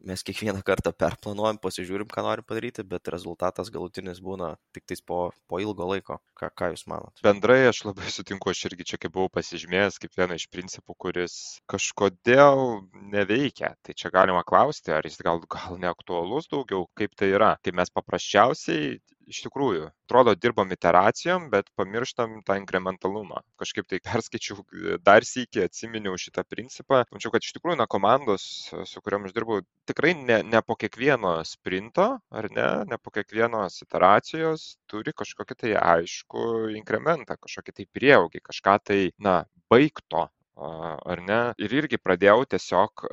mes 0.04 0.22
kiekvieną 0.26 0.60
kartą 0.66 0.92
perplanuojam, 0.92 1.58
pasižiūrim, 1.62 2.08
ką 2.12 2.24
norim 2.26 2.46
padaryti, 2.46 2.84
bet 2.86 3.08
rezultatas 3.12 3.70
galutinis 3.72 4.20
būna 4.22 4.54
tik 4.76 4.86
tais 4.90 5.02
po, 5.02 5.30
po 5.48 5.60
ilgo 5.62 5.88
laiko. 5.90 6.18
Ką, 6.38 6.50
ką 6.52 6.70
Jūs 6.74 6.86
manot? 6.90 7.22
Bendrai 7.24 7.62
aš 7.70 7.84
labai 7.88 8.12
sutinku, 8.12 8.50
aš 8.52 8.66
irgi 8.70 8.88
čia 8.92 9.00
kaip 9.00 9.14
buvau 9.16 9.32
pasižymėjęs 9.32 10.00
kaip 10.02 10.18
vieną 10.20 10.38
iš 10.38 10.46
principų, 10.52 10.96
kuris 11.06 11.36
kažkodėl 11.72 12.82
neveikia. 13.14 13.74
Tai 13.82 13.96
čia 13.96 14.12
galima 14.14 14.44
klausti, 14.46 14.94
ar 14.94 15.06
jis 15.08 15.18
gal, 15.24 15.42
gal 15.50 15.80
neaktualus 15.80 16.50
daugiau, 16.52 16.86
kaip 16.98 17.16
tai 17.18 17.32
yra. 17.34 17.54
Kai 17.64 17.74
mes 17.76 17.92
paprasčiausiai 17.94 18.98
iš 19.30 19.42
tikrųjų 19.46 19.88
atrodo 20.06 20.34
dirbam 20.38 20.70
iteracijom 20.74 21.48
bet 21.52 21.68
pamirštam 21.78 22.40
tą 22.46 22.56
inkrementalumą. 22.60 23.42
Kažkaip 23.60 23.88
tai 23.90 24.00
perskaičiau 24.06 24.62
dar 25.06 25.26
sykį 25.26 25.64
atsiminiau 25.66 26.18
šitą 26.20 26.44
principą. 26.48 27.02
Mačiau 27.14 27.34
kad 27.34 27.46
iš 27.46 27.56
tikrųjų 27.56 27.78
na 27.80 27.88
komandos 27.90 28.46
su 28.90 29.02
kuriom 29.02 29.26
aš 29.28 29.34
dirbu 29.36 29.60
tikrai 29.90 30.14
ne 30.18 30.40
ne 30.46 30.62
po 30.62 30.78
kiekvieno 30.78 31.36
sprinto 31.48 32.08
ar 32.30 32.50
ne 32.58 32.68
ne 32.92 33.00
po 33.02 33.12
kiekvienos 33.14 33.82
iteracijos 33.82 34.68
turi 34.90 35.14
kažkokį 35.16 35.58
tai 35.62 35.74
aiškų 35.80 36.46
inkrementą 36.80 37.38
kažkokį 37.40 37.76
tai 37.80 37.90
prieaugį 37.98 38.44
kažką 38.50 38.78
tai 38.90 39.00
na 39.18 39.42
baigto 39.70 40.28
ar 40.56 41.20
ne? 41.20 41.38
Ir 41.60 41.72
irgi 41.78 41.98
pradėjau 42.00 42.44
tiesiog 42.54 43.04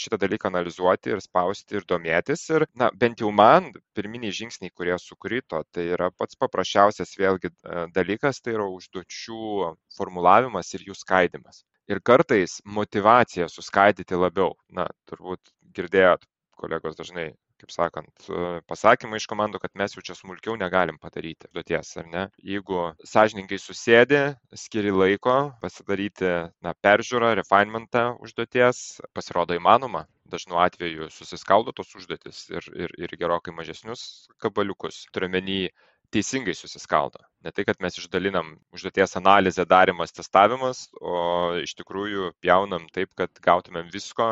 šitą 0.00 0.18
dalyką 0.20 0.48
analizuoti 0.48 1.12
ir 1.12 1.22
spausti 1.24 1.78
ir 1.78 1.86
domėtis. 1.88 2.46
Ir 2.54 2.66
na 2.78 2.90
bent 2.94 3.20
jau 3.20 3.30
man 3.32 3.70
pirminiai 3.96 4.34
žingsniai 4.34 4.72
kurie 4.74 4.96
sukrito 5.02 5.62
tai 5.72 5.88
yra 5.94 6.10
pats 6.10 6.38
paprasčiausias 6.40 7.16
vėlgi 7.20 7.52
dalykas 7.96 8.40
tai 8.40 8.56
yra 8.56 8.68
užduočių 8.72 9.74
formulavimas 9.96 10.72
ir 10.74 10.88
jų 10.88 10.96
skaidymas. 10.96 11.64
Ir 11.88 12.00
kartais 12.04 12.58
motyvacija 12.64 13.48
suskaidyti 13.48 14.16
labiau. 14.16 14.56
Na 14.68 14.88
turbūt 15.08 15.52
girdėjot 15.76 16.24
kolegos 16.58 16.96
dažnai 16.98 17.30
kaip 17.60 17.72
sakant 17.74 18.28
pasakymą 18.70 19.18
iš 19.18 19.26
komandų 19.30 19.60
kad 19.62 19.74
mes 19.78 19.96
jau 19.96 20.04
čia 20.04 20.16
smulkiau 20.18 20.56
negalim 20.60 20.98
padaryti 21.02 21.48
užduoties 21.50 21.96
ar 22.02 22.06
ne? 22.12 22.26
Jeigu 22.52 22.82
sąžiningai 23.12 23.58
susėdi 23.62 24.20
skiri 24.54 24.92
laiko 24.94 25.36
pasidaryti 25.62 26.30
na 26.64 26.74
peržiūrą 26.86 27.34
refainmentą 27.40 28.04
užduoties 28.22 29.00
pasirodo 29.14 29.58
įmanoma. 29.58 30.06
Dažnu 30.28 30.58
atveju 30.60 31.08
susiskaldo 31.08 31.72
tos 31.72 31.94
užduotys 31.96 32.48
ir 32.52 32.66
ir 32.76 32.92
ir 33.00 33.14
gerokai 33.20 33.54
mažesnius 33.56 34.28
gabaliukus. 34.44 35.06
Turiu 35.12 35.30
omeny 35.30 35.70
teisingai 36.14 36.54
susiskaldo. 36.56 37.20
Ne 37.44 37.52
tai 37.54 37.64
kad 37.68 37.80
mes 37.84 37.98
išdalinam 38.00 38.54
užduoties 38.74 39.16
analizė 39.20 39.66
darymas 39.68 40.14
testavimas 40.16 40.86
o 41.00 41.18
iš 41.62 41.74
tikrųjų 41.80 42.32
pjaunam 42.44 42.88
taip 42.94 43.12
kad 43.18 43.42
gautumėm 43.44 43.92
visko 43.92 44.28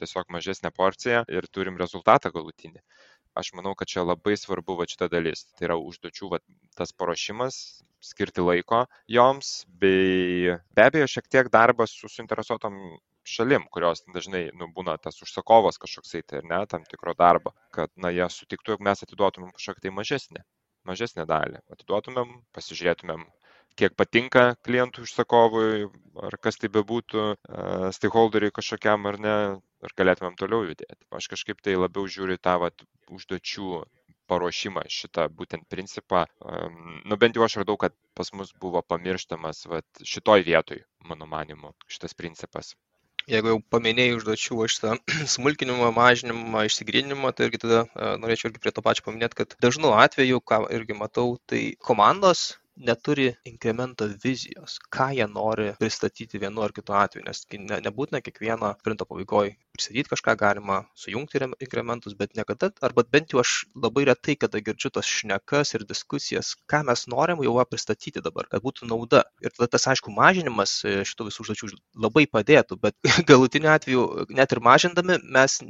tiesiog 0.00 0.30
mažesnę 0.36 0.70
porciją 0.76 1.24
ir 1.32 1.48
turim 1.56 1.80
rezultatą 1.80 2.32
galutinį. 2.34 2.82
Aš 3.34 3.50
manau 3.58 3.74
kad 3.74 3.90
čia 3.90 4.04
labai 4.06 4.36
svarbu 4.38 4.76
vat 4.78 4.92
šita 4.92 5.08
dalis. 5.10 5.42
Tai 5.56 5.66
yra 5.68 5.78
užduočių 5.80 6.30
vat 6.36 6.44
tas 6.78 6.92
paruošimas 6.94 7.56
skirti 8.04 8.44
laiko 8.44 8.84
joms 9.16 9.50
bei 9.82 10.54
be 10.76 10.86
abejo 10.86 11.08
šiek 11.10 11.30
tiek 11.32 11.50
darbas 11.56 11.96
su 11.98 12.10
suinteresuotom 12.12 12.76
šalim 13.34 13.64
kurios 13.74 14.04
dažnai 14.14 14.44
nu 14.60 14.68
būna 14.76 14.98
tas 15.00 15.22
užsakovas 15.24 15.80
kažkoksai 15.84 16.22
tai 16.28 16.42
ne 16.50 16.60
tam 16.72 16.84
tikro 16.90 17.14
darbo 17.18 17.54
kad 17.76 17.90
na 17.96 18.12
jie 18.12 18.28
sutiktų 18.36 18.76
jog 18.76 18.84
mes 18.90 19.06
atiduotumėm 19.06 19.54
kažkokį 19.56 19.86
tai 19.86 19.94
mažesnį 20.00 20.44
mažesnę 20.88 21.26
dalį. 21.28 21.60
Atiduotumėm 21.74 22.36
pasižiūrėtumėm 22.56 23.24
kiek 23.80 23.96
patinka 23.98 24.44
klientui 24.66 25.04
užsakovui 25.06 25.88
ar 26.28 26.36
kas 26.42 26.60
tai 26.60 26.70
bebūtų 26.76 27.24
stakeholderiui 27.96 28.54
kažkokiam 28.54 29.08
ar 29.10 29.18
ne 29.26 29.34
ir 29.84 29.96
galėtumėm 29.98 30.38
toliau 30.40 30.68
judėti. 30.68 31.00
Aš 31.18 31.28
kažkaip 31.34 31.60
tai 31.64 31.76
labiau 31.78 32.06
žiūriu 32.16 32.38
tą 32.38 32.56
vat 32.62 32.86
užduočių 33.10 33.82
paruošimą 34.30 34.86
šitą 34.88 35.26
būtent 35.38 35.66
principą. 35.68 36.24
Nu 37.04 37.18
bent 37.20 37.36
jau 37.36 37.44
aš 37.44 37.58
radau 37.60 37.76
kad 37.80 37.96
pas 38.16 38.32
mus 38.32 38.54
buvo 38.60 38.82
pamirštamas 38.94 39.66
vat 39.72 40.04
šitoj 40.14 40.46
vietoj 40.46 40.80
mano 41.10 41.28
manymu 41.28 41.74
šitas 41.90 42.16
principas 42.16 42.72
jeigu 43.32 43.52
jau 43.52 43.60
paminėjai 43.74 44.16
užduočių 44.18 44.58
va 44.60 44.66
šitą 44.74 44.96
smulkinimą 45.34 45.90
mažinimą 45.96 46.64
išsigryninimą 46.68 47.32
tai 47.36 47.48
irgi 47.48 47.62
tada 47.64 47.84
norėčiau 48.22 48.50
irgi 48.50 48.62
prie 48.64 48.74
to 48.76 48.84
pačio 48.84 49.06
paminėt 49.08 49.36
kad 49.38 49.56
dažnu 49.64 49.94
atveju 49.96 50.42
ką 50.52 50.64
irgi 50.78 50.98
matau 50.98 51.36
tai 51.50 51.62
komandos 51.90 52.46
neturi 52.76 53.28
inkremento 53.44 54.08
vizijos 54.24 54.78
ką 54.96 55.10
jie 55.18 55.26
nori 55.30 55.72
pristatyti 55.78 56.40
vienu 56.42 56.62
ar 56.66 56.72
kitu 56.76 56.96
atveju 57.00 57.24
nes 57.26 57.44
ne 57.52 57.80
nebūtina 57.86 58.20
kiekvieną 58.24 58.74
sprinto 58.80 59.06
pabaigoj 59.10 59.54
pristatyt 59.76 60.08
kažką 60.12 60.34
galima 60.38 60.76
sujungti 61.04 61.40
inkrementus 61.66 62.14
bet 62.18 62.34
niekada 62.38 62.70
arba 62.88 63.04
bent 63.16 63.32
jau 63.34 63.40
aš 63.42 63.54
labai 63.86 64.04
retai 64.10 64.36
kada 64.36 64.60
girdžiu 64.68 64.90
tas 64.96 65.10
šnekas 65.18 65.74
ir 65.74 65.86
diskusijas 65.88 66.54
ką 66.72 66.82
mes 66.90 67.06
norim 67.14 67.42
jau 67.46 67.54
va 67.58 67.64
pristatyti 67.70 68.22
dabar 68.26 68.48
kad 68.50 68.62
būtų 68.66 68.88
nauda. 68.90 69.24
Ir 69.44 69.54
tada 69.56 69.70
tas 69.74 69.86
aišku 69.92 70.14
mažinimas 70.14 70.76
šitų 71.10 71.28
visų 71.30 71.46
užduočių 71.46 71.70
labai 72.06 72.26
padėtų 72.36 72.78
bet 72.86 72.96
galutiniu 73.30 73.72
atveju 73.74 74.04
net 74.40 74.54
ir 74.54 74.62
mažindami 74.68 75.18
mes 75.38 75.60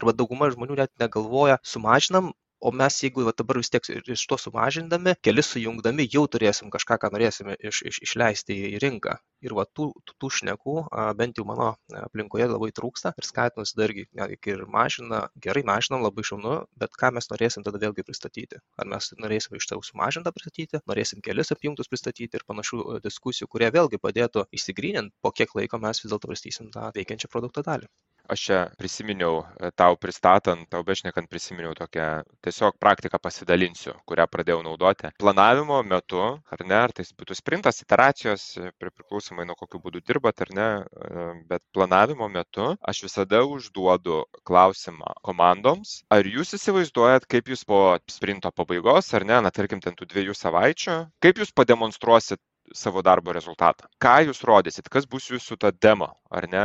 arba 0.00 0.16
dauguma 0.16 0.50
žmonių 0.54 0.80
net 0.82 0.92
negalvoja 1.04 1.60
sumažinam 1.74 2.32
o 2.60 2.70
mes 2.80 2.96
jeigu 3.02 3.24
va 3.26 3.32
dabar 3.36 3.58
vis 3.60 3.70
tiek 3.72 3.86
iš 4.14 4.22
to 4.30 4.36
sumažindami 4.40 5.14
kelis 5.26 5.50
sujungdami 5.54 6.06
jau 6.14 6.24
turėsim 6.34 6.70
kažką 6.74 6.98
ką 7.02 7.10
norėsime 7.14 7.56
iš 7.70 7.80
iš 7.90 8.00
išleisti 8.06 8.56
į 8.68 8.80
rinką. 8.84 9.16
Ir 9.46 9.54
va 9.56 9.64
tų 9.78 9.86
tų 10.10 10.30
šnekų 10.38 10.74
bent 11.20 11.40
jau 11.40 11.46
mano 11.48 11.70
aplinkoje 12.02 12.48
labai 12.50 12.70
trūksta 12.76 13.14
ir 13.20 13.28
skatinu 13.28 13.64
visada 13.64 13.86
irgi 13.88 14.04
netgi 14.20 14.54
ir 14.54 14.66
mažina 14.74 15.22
gerai 15.46 15.64
mažinam 15.72 16.04
labai 16.04 16.26
šaunu 16.30 16.58
bet 16.82 17.00
ką 17.02 17.12
mes 17.16 17.30
norėsim 17.32 17.64
tada 17.64 17.80
vėlgi 17.84 18.04
pristatyti? 18.10 18.60
Ar 18.76 18.92
mes 18.92 19.12
norėsim 19.24 19.56
iš 19.56 19.70
tiesų 19.72 19.88
sumažintą 19.92 20.34
pristatyti 20.36 20.82
norėsim 20.92 21.24
kelis 21.24 21.54
apjungtus 21.56 21.88
pristatyti 21.94 22.40
ir 22.40 22.46
panašių 22.52 23.00
diskusijų 23.08 23.48
kurie 23.54 23.72
vėlgi 23.78 24.02
padėtų 24.04 24.44
išsigrynint 24.58 25.16
po 25.24 25.32
kiek 25.32 25.56
laiko 25.56 25.80
mes 25.80 26.04
vis 26.04 26.12
dėlto 26.12 26.34
pristatysim 26.34 26.72
tą 26.76 26.92
veikiančią 27.00 27.32
produkto 27.32 27.64
dalį 27.72 27.88
aš 28.30 28.44
čia 28.46 28.58
prisiminiau 28.78 29.40
e, 29.42 29.70
tau 29.76 29.96
pristatant, 30.00 30.66
tau 30.70 30.84
bešnekant 30.86 31.28
prisiminiau 31.30 31.74
tokią 31.78 32.08
tiesiog 32.44 32.78
praktiką 32.82 33.18
pasidalinsiu, 33.22 33.94
kurią 34.08 34.26
pradėjau 34.30 34.62
naudoti. 34.66 35.10
Planavimo 35.20 35.80
metu, 35.86 36.22
ar 36.54 36.64
ne, 36.64 36.78
ar 36.86 36.94
tai 36.94 37.06
būtų 37.22 37.36
sprintas, 37.38 37.82
iteracijos, 37.84 38.46
e, 38.60 38.70
priklausomai 38.80 39.46
nuo 39.48 39.56
kokiu 39.58 39.82
būdu 39.82 40.02
dirbat, 40.06 40.44
ar 40.46 40.54
ne, 40.56 40.68
e, 40.80 41.26
bet 41.50 41.64
planavimo 41.74 42.28
metu 42.30 42.70
aš 42.92 43.04
visada 43.08 43.42
užduodu 43.46 44.22
klausimą 44.46 45.16
komandoms, 45.26 46.00
ar 46.12 46.26
jūs 46.26 46.54
įsivaizduojat, 46.58 47.26
kaip 47.30 47.50
jūs 47.50 47.66
po 47.66 47.80
sprinto 48.10 48.52
pabaigos, 48.54 49.10
ar 49.16 49.26
ne, 49.26 49.40
na 49.44 49.50
tarkim, 49.54 49.82
ten 49.82 49.96
tų 49.98 50.08
dviejų 50.12 50.36
savaičių, 50.38 51.00
kaip 51.24 51.42
jūs 51.42 51.52
pademonstruosit 51.56 52.40
savo 52.72 53.02
darbo 53.02 53.32
rezultatą. 53.34 53.88
Ką 54.02 54.20
jūs 54.28 54.44
rodysit, 54.46 54.88
kas 54.88 55.06
bus 55.10 55.26
jūsų 55.30 55.58
ta 55.58 55.72
demo, 55.74 56.12
ar 56.30 56.46
ne? 56.50 56.64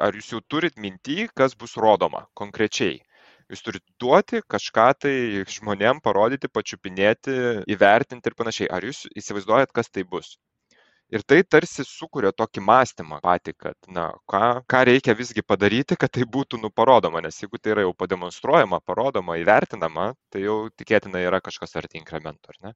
Ar 0.00 0.16
jūs 0.16 0.32
jau 0.34 0.40
turit 0.48 0.76
minty, 0.76 1.28
kas 1.36 1.56
bus 1.58 1.76
rodoma 1.80 2.26
konkrečiai? 2.38 2.98
Jūs 3.50 3.64
turit 3.66 3.82
duoti 3.98 4.42
kažką 4.46 4.86
tai 5.04 5.14
žmonėm 5.50 5.98
parodyti, 6.04 6.50
pačiupinėti, 6.52 7.34
įvertinti 7.74 8.30
ir 8.30 8.36
panašiai. 8.38 8.68
Ar 8.70 8.86
jūs 8.86 9.08
įsivaizduojat, 9.18 9.72
kas 9.74 9.90
tai 9.90 10.04
bus? 10.06 10.36
Ir 11.10 11.24
tai 11.26 11.40
tarsi 11.42 11.82
sukuria 11.82 12.30
tokį 12.30 12.62
mąstymą 12.62 13.18
patį, 13.24 13.56
kad, 13.58 13.74
na, 13.90 14.04
ką, 14.30 14.62
ką 14.70 14.82
reikia 14.86 15.16
visgi 15.18 15.42
padaryti, 15.42 15.98
kad 15.98 16.12
tai 16.14 16.22
būtų 16.36 16.60
nuparodoma, 16.62 17.18
nes 17.24 17.40
jeigu 17.42 17.58
tai 17.58 17.72
yra 17.74 17.82
jau 17.82 17.96
pademonstruojama, 17.98 18.78
parodoma, 18.86 19.34
įvertinama, 19.42 20.12
tai 20.30 20.44
jau 20.44 20.60
tikėtina 20.70 21.24
yra 21.26 21.42
kažkas 21.42 21.74
arti 21.82 21.98
inkremento, 21.98 22.54
ar 22.54 22.60
ne? 22.68 22.74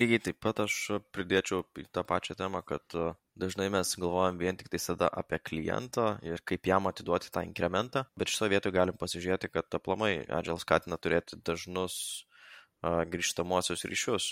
lygiai 0.00 0.20
taip 0.24 0.38
pat 0.44 0.60
aš 0.64 0.74
pridėčiau 1.14 1.62
į 1.80 1.86
tą 1.94 2.02
pačią 2.08 2.36
temą 2.38 2.60
kad 2.70 2.96
dažnai 3.40 3.68
mes 3.72 3.92
galvojam 4.00 4.38
vien 4.40 4.58
tiktais 4.60 4.86
tada 4.90 5.08
apie 5.22 5.38
klientą 5.50 6.06
ir 6.26 6.42
kaip 6.50 6.68
jam 6.70 6.88
atiduoti 6.90 7.32
tą 7.34 7.44
inkrementą 7.46 8.04
bet 8.20 8.32
šitoj 8.32 8.52
vietoj 8.54 8.74
galim 8.76 8.98
pasižiūrėti 9.00 9.50
kad 9.54 9.78
aplamai 9.78 10.12
agile 10.40 10.60
skatina 10.62 10.98
turėti 11.00 11.40
dažnus 11.48 11.96
grįžtamuosius 12.82 13.84
ryšius. 13.88 14.28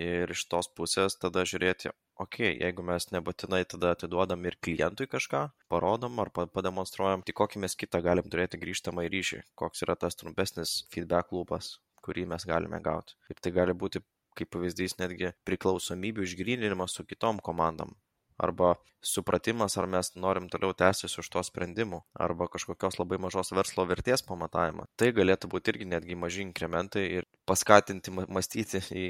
Ir 0.00 0.30
iš 0.30 0.44
tos 0.50 0.68
pusės 0.78 1.16
tada 1.22 1.42
žiūrėti 1.50 1.90
okei 2.22 2.52
jeigu 2.60 2.82
mes 2.86 3.08
nebūtinai 3.14 3.64
tada 3.72 3.92
atiduodam 3.96 4.46
ir 4.46 4.56
klientui 4.62 5.08
kažką 5.10 5.42
parodom 5.72 6.22
ar 6.22 6.30
pademonstruojam 6.38 7.24
tai 7.26 7.34
kokį 7.40 7.64
mes 7.66 7.76
kitą 7.82 8.02
galim 8.06 8.30
turėti 8.30 8.60
grįžtamąjį 8.62 9.12
ryšį? 9.16 9.40
Koks 9.58 9.86
yra 9.86 9.98
tas 9.98 10.18
trumpesnis 10.20 10.76
feedback 10.94 11.34
lūpas 11.34 11.74
kurį 12.06 12.26
mes 12.32 12.46
galime 12.48 12.80
gauti. 12.84 13.18
Ir 13.30 13.42
tai 13.42 13.52
gali 13.56 13.74
būti 13.82 14.02
kaip 14.38 14.52
pavyzdys 14.54 14.96
netgi 15.02 15.34
priklausomybių 15.48 16.24
išgryninimas 16.28 16.94
su 16.96 17.04
kitom 17.04 17.42
komandom 17.44 17.92
arba 18.40 18.74
supratimas, 19.00 19.76
ar 19.78 19.86
mes 19.88 20.12
norim 20.14 20.48
toliau 20.48 20.74
tęsti 20.76 21.08
su 21.08 21.22
šito 21.24 21.42
sprendimu, 21.44 22.02
arba 22.12 22.48
kažkokios 22.52 22.98
labai 23.00 23.18
mažos 23.20 23.52
verslo 23.56 23.86
vertės 23.88 24.22
pamatavimą. 24.26 24.86
Tai 25.00 25.10
galėtų 25.16 25.48
būti 25.52 25.72
irgi 25.72 25.88
netgi 25.88 26.16
maži 26.20 26.44
inkrementai 26.44 27.04
ir 27.18 27.28
paskatinti 27.48 28.12
mąstyti 28.12 28.82
į 28.92 29.06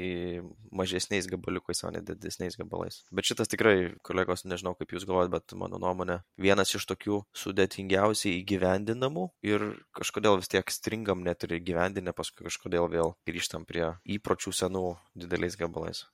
mažesniais 0.71 1.27
gabaliukais, 1.31 1.83
o 1.83 1.91
ne 1.91 2.03
didesniais 2.05 2.57
gabalais. 2.59 3.01
Bet 3.11 3.27
šitas 3.27 3.51
tikrai, 3.51 3.91
kolegos, 4.07 4.45
nežinau 4.47 4.73
kaip 4.79 4.95
jūs 4.95 5.07
galvojat, 5.09 5.33
bet 5.35 5.57
mano 5.59 5.81
nuomonė, 5.81 6.21
vienas 6.39 6.71
iš 6.77 6.87
tokių 6.93 7.21
sudėtingiausiai 7.43 8.39
įgyvendinamų 8.39 9.27
ir 9.47 9.67
kažkodėl 9.97 10.39
vis 10.39 10.51
tiek 10.51 10.71
stringam 10.71 11.25
net 11.27 11.43
ir 11.47 11.59
įgyvendinę, 11.59 12.15
paskui 12.15 12.47
kažkodėl 12.47 12.89
vėl 12.91 13.15
grįžtam 13.27 13.67
prie 13.67 13.91
įpročių 14.17 14.55
senų 14.55 14.87
dideliais 15.19 15.59
gabalais 15.59 16.05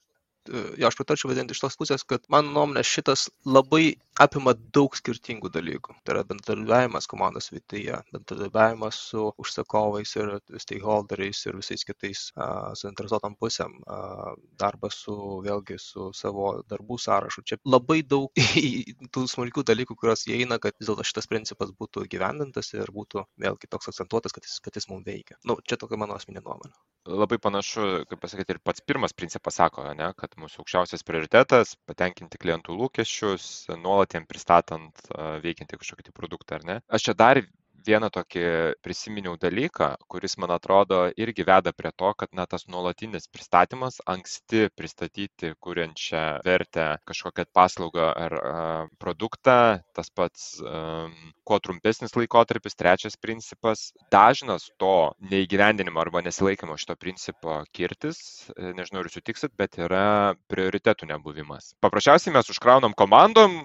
jo, 0.48 0.88
aš 0.88 0.96
pritarčiau 0.98 1.30
vadinti 1.30 1.54
iš 1.56 1.62
tos 1.64 1.76
pusės, 1.78 2.04
kad 2.08 2.24
mano 2.32 2.52
nuomonė 2.54 2.84
šitas 2.86 3.28
labai 3.46 3.98
apima 4.18 4.54
daug 4.74 4.96
skirtingų 4.98 5.50
dalykų. 5.54 5.94
Tai 6.04 6.16
yra 6.16 6.24
bendradarbiavimas 6.28 7.06
komandos 7.10 7.50
viduje, 7.52 7.96
bendradarbiavimas 8.14 8.98
su 9.10 9.28
užsakovais 9.38 10.14
ir 10.18 10.34
stakeholderiais 10.64 11.44
ir 11.46 11.58
visais 11.60 11.84
kitais 11.86 12.24
uh, 12.34 12.72
suinteresuotam 12.78 13.36
pusėm, 13.38 13.78
uh, 13.86 14.34
darbas 14.60 14.98
su, 15.04 15.16
vėlgi, 15.46 15.78
su 15.82 16.10
savo 16.16 16.50
darbų 16.70 16.98
sąrašu. 17.04 17.44
Čia 17.46 17.60
labai 17.68 18.00
daug 18.02 18.32
tų 19.14 19.26
smulkių 19.30 19.66
dalykų, 19.70 19.98
kurios 20.00 20.26
įeina, 20.30 20.58
kad 20.62 20.76
vis 20.80 20.90
dėlto 20.90 21.06
šitas 21.06 21.30
principas 21.30 21.72
būtų 21.78 22.08
gyvendintas 22.10 22.74
ir 22.74 22.90
būtų 22.94 23.26
vėlgi 23.44 23.70
toks 23.70 23.92
akcentuotas, 23.92 24.34
kad 24.34 24.46
jis, 24.46 24.58
kad 24.64 24.78
jis 24.78 24.90
mums 24.90 25.06
veikia. 25.06 25.38
Na, 25.44 25.54
nu, 25.54 25.60
čia 25.64 25.78
tokia 25.80 26.00
mano 26.00 26.18
asmeninė 26.18 26.44
nuomonė. 26.44 26.74
Labai 27.08 27.38
panašu, 27.40 28.04
kaip 28.10 28.20
pasakyti, 28.20 28.56
ir 28.56 28.60
pats 28.64 28.82
pirmas 28.84 29.14
principas 29.16 29.56
sako, 29.60 29.86
ne, 29.96 30.10
kad 30.18 30.34
mūsų 30.42 30.62
aukščiausias 30.62 31.04
prioritetas- 31.06 31.74
patenkinti 31.88 32.40
klientų 32.40 32.76
lūkesčius, 32.78 33.68
nuolat 33.82 34.14
jiem 34.14 34.26
pristatant 34.28 35.08
veikiantį 35.44 35.80
kažkokį 35.80 36.08
tai 36.08 36.14
produktą, 36.16 36.60
ar 36.60 36.68
ne. 36.68 36.80
Aš 36.88 37.08
čia 37.08 37.14
dar 37.18 37.42
vieną 37.88 38.10
tokį 38.12 38.44
prisiminiau 38.84 39.36
dalyką, 39.40 39.90
kuris, 40.12 40.36
man 40.40 40.52
atrodo, 40.54 41.06
irgi 41.20 41.46
veda 41.48 41.72
prie 41.76 41.92
to, 41.96 42.12
kad 42.18 42.32
na, 42.36 42.46
tas 42.50 42.66
nuolatinis 42.70 43.28
pristatymas, 43.32 44.00
anksti 44.08 44.68
pristatyti 44.76 45.54
kuriančią 45.64 46.24
vertę 46.46 46.88
kažkokią 47.08 47.48
paslaugą 47.56 48.10
ar 48.12 48.36
a, 48.38 48.54
produktą, 49.00 49.58
tas 49.96 50.12
pats, 50.14 50.48
a, 50.62 51.08
kuo 51.48 51.60
trumpesnis 51.64 52.16
laikotarpis, 52.18 52.76
trečias 52.78 53.16
principas, 53.16 53.88
dažnas 54.12 54.68
to 54.80 55.12
neįgyvendinimo 55.32 56.02
arba 56.02 56.22
nesilaikymo 56.26 56.76
šito 56.80 56.96
principo 57.00 57.62
kirtis, 57.72 58.20
e, 58.54 58.72
nežinau, 58.76 59.04
ar 59.04 59.12
sutiksit, 59.12 59.54
bet 59.58 59.78
yra 59.80 60.34
prioritetų 60.52 61.08
nebuvimas. 61.12 61.72
Paprasčiausiai 61.84 62.34
mes 62.36 62.52
užkraunam 62.52 62.96
komandom 62.98 63.58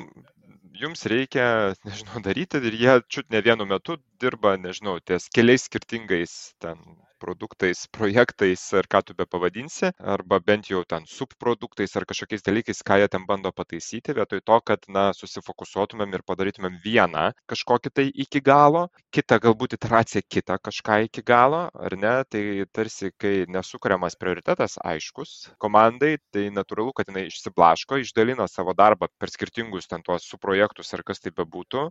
jums 0.81 1.05
reikia, 1.11 1.47
nežinau, 1.87 2.21
daryti 2.25 2.61
ir 2.69 2.77
jie 2.81 2.95
čiut 3.15 3.29
ne 3.33 3.41
vienu 3.45 3.67
metu 3.69 3.97
dirba, 4.21 4.55
nežinau, 4.57 4.99
ties 4.99 5.29
keliais 5.37 5.67
skirtingais 5.69 6.35
ten 6.63 6.79
produktais, 7.23 7.85
projektais 7.97 8.65
ar 8.79 8.87
ką 8.91 9.01
tu 9.07 9.15
be 9.17 9.25
pavadinsi, 9.29 9.91
arba 10.15 10.39
bent 10.43 10.69
jau 10.71 10.83
ten 10.87 11.07
subproduktais 11.09 11.95
ar 11.99 12.05
kažkokiais 12.09 12.45
dalykais, 12.45 12.83
ką 12.87 12.99
jie 13.01 13.09
ten 13.15 13.27
bando 13.29 13.51
pataisyti, 13.55 14.15
vietoj 14.17 14.43
to, 14.49 14.59
kad, 14.67 14.87
na, 14.97 15.05
susifokusuotumėm 15.17 16.17
ir 16.17 16.25
padarytumėm 16.27 16.79
vieną 16.83 17.29
kažkokį 17.51 17.93
tai 17.99 18.07
iki 18.25 18.43
galo, 18.43 18.87
kitą 19.15 19.39
galbūt 19.47 19.77
iteraciją 19.79 20.23
kitą 20.35 20.59
kažką 20.69 20.99
iki 21.07 21.23
galo, 21.25 21.65
ar 21.87 21.97
ne, 21.99 22.15
tai 22.29 22.43
tarsi, 22.75 23.11
kai 23.17 23.33
nesukuriamas 23.55 24.17
prioritetas 24.19 24.77
aiškus 24.83 25.35
komandai, 25.63 26.15
tai 26.33 26.49
natūralu, 26.53 26.93
kad 26.97 27.11
jinai 27.11 27.27
išsiblaško, 27.29 28.01
išdalina 28.03 28.47
savo 28.51 28.75
darbą 28.77 29.09
per 29.19 29.31
skirtingus 29.33 29.87
ten 29.91 30.03
tuos 30.05 30.27
subprojektus 30.29 30.93
ar 30.97 31.05
kas 31.07 31.23
tai 31.23 31.33
bebūtų 31.35 31.87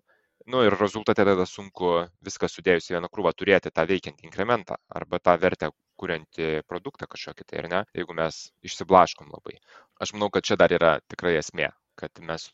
nu 0.46 0.62
ir 0.66 0.74
rezultate 0.78 1.24
tada 1.26 1.46
sunku 1.46 1.92
viską 2.26 2.48
sudėjus 2.50 2.90
į 2.90 2.96
vieną 2.96 3.10
krūvą 3.12 3.32
turėti 3.36 3.70
tą 3.74 3.84
veikiantį 3.88 4.26
inkrementą 4.28 4.78
arba 5.00 5.20
tą 5.22 5.36
vertę 5.42 5.70
kuriantį 6.02 6.48
produktą 6.66 7.06
kažkokį 7.10 7.46
tai, 7.46 7.60
ar 7.62 7.68
ne, 7.74 7.80
jeigu 7.98 8.16
mes 8.18 8.40
išsiblaškom 8.66 9.30
labai. 9.34 9.58
Aš 10.02 10.14
manau, 10.16 10.30
kad 10.34 10.46
čia 10.48 10.58
dar 10.58 10.74
yra 10.74 10.96
tikrai 11.12 11.36
esmė, 11.38 11.68
kad 12.00 12.22
mes 12.26 12.48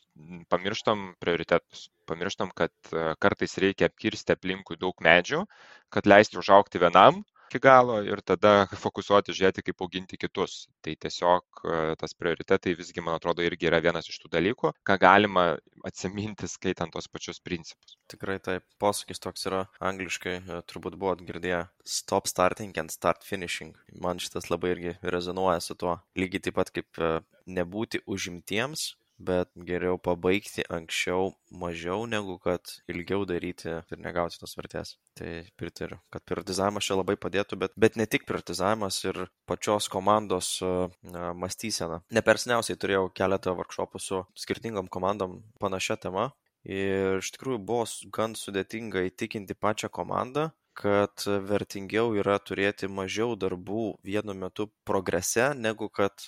pamirštam 0.53 1.13
prioritetus, 1.23 1.87
pamirštam, 2.09 2.51
kad 2.61 2.73
e, 2.91 3.05
kartais 3.23 3.57
reikia 3.63 3.89
apkirsti 3.89 4.35
aplinkui 4.35 4.77
daug 4.77 5.01
medžių, 5.05 5.45
kad 5.93 6.09
leisti 6.09 6.37
užaukti 6.41 6.81
vienam, 6.83 7.23
iki 7.49 7.59
galo 7.59 7.97
ir 8.05 8.21
tada 8.21 8.67
fokusuoti 8.77 9.33
žiūrėti, 9.33 9.63
kaip 9.65 9.81
auginti 9.81 10.19
kitus. 10.21 10.67
Tai 10.85 10.93
tiesiog 11.05 11.63
e, 11.65 11.79
tas 11.99 12.13
prioritetai 12.17 12.75
visgi, 12.77 13.01
man 13.01 13.17
atrodo, 13.17 13.43
irgi 13.45 13.69
yra 13.71 13.81
vienas 13.81 14.09
iš 14.11 14.19
tų 14.21 14.31
dalykų, 14.37 14.73
ką 14.85 14.97
galima 15.01 15.45
atsiminti 15.87 16.49
skaitant 16.49 16.93
tos 16.93 17.09
pačius 17.09 17.41
principus. 17.41 17.97
Tikrai 18.11 18.37
taip, 18.45 18.65
posakis 18.81 19.21
toks 19.23 19.49
yra 19.49 19.63
angliškai, 19.91 20.35
e, 20.45 20.61
turbūt 20.69 20.99
buvot 21.01 21.25
girdėję 21.25 21.65
stop 21.89 22.29
starting 22.29 22.77
and 22.77 22.93
start 22.93 23.25
finishing. 23.25 23.73
Man 23.97 24.21
šitas 24.21 24.51
labai 24.53 24.75
irgi 24.75 24.95
rezonuoja 25.01 25.59
su 25.65 25.75
tuo. 25.79 25.97
Lygiai 26.19 26.45
taip 26.47 26.59
pat 26.61 26.73
kaip 26.75 27.01
e, 27.01 27.13
nebūti 27.49 28.03
užimtiems, 28.05 28.91
bet 29.19 29.51
geriau 29.67 29.99
pabaigti 30.01 30.63
anksčiau 30.71 31.33
mažiau 31.51 32.05
negu 32.07 32.37
kad 32.41 32.71
ilgiau 32.91 33.25
daryti 33.27 33.69
ir 33.69 34.01
negauti 34.01 34.39
tos 34.39 34.55
vertės. 34.57 34.95
Tai 35.19 35.31
pritariu, 35.59 35.99
kad 36.13 36.23
prioritizavimas 36.27 36.87
čia 36.87 36.99
labai 36.99 37.17
padėtų, 37.19 37.59
bet, 37.59 37.75
bet 37.75 37.99
ne 37.99 38.07
tik 38.07 38.25
prioritizavimas 38.29 39.01
ir 39.05 39.25
pačios 39.49 39.89
komandos 39.91 40.57
na, 40.63 41.33
mąstysena. 41.35 42.01
Nepersniausiai 42.15 42.79
turėjau 42.79 43.09
keletą 43.15 43.55
workshopų 43.59 44.03
su 44.03 44.23
skirtingom 44.39 44.87
komandom 44.87 45.41
panašia 45.59 45.99
tema. 45.99 46.31
Ir 46.67 47.21
iš 47.21 47.31
tikrųjų 47.35 47.61
buvo 47.63 47.85
gan 48.11 48.33
sudėtinga 48.35 49.05
įtikinti 49.07 49.55
pačią 49.55 49.87
komandą, 49.95 50.49
kad 50.79 51.25
vertingiau 51.49 52.13
yra 52.15 52.37
turėti 52.39 52.87
mažiau 52.87 53.35
darbų 53.39 53.99
vienu 54.05 54.35
metu 54.37 54.69
progrese, 54.87 55.51
negu 55.55 55.89
kad 55.91 56.23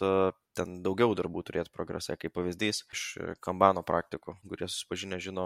ten 0.58 0.82
daugiau 0.84 1.14
darbų 1.16 1.44
turėti 1.48 1.72
progrese. 1.74 2.18
Kaip 2.20 2.34
pavyzdys 2.36 2.82
iš 2.92 3.04
Kambano 3.44 3.84
praktikų, 3.88 4.36
kurie 4.44 4.68
susipažinę 4.68 5.20
žino 5.24 5.46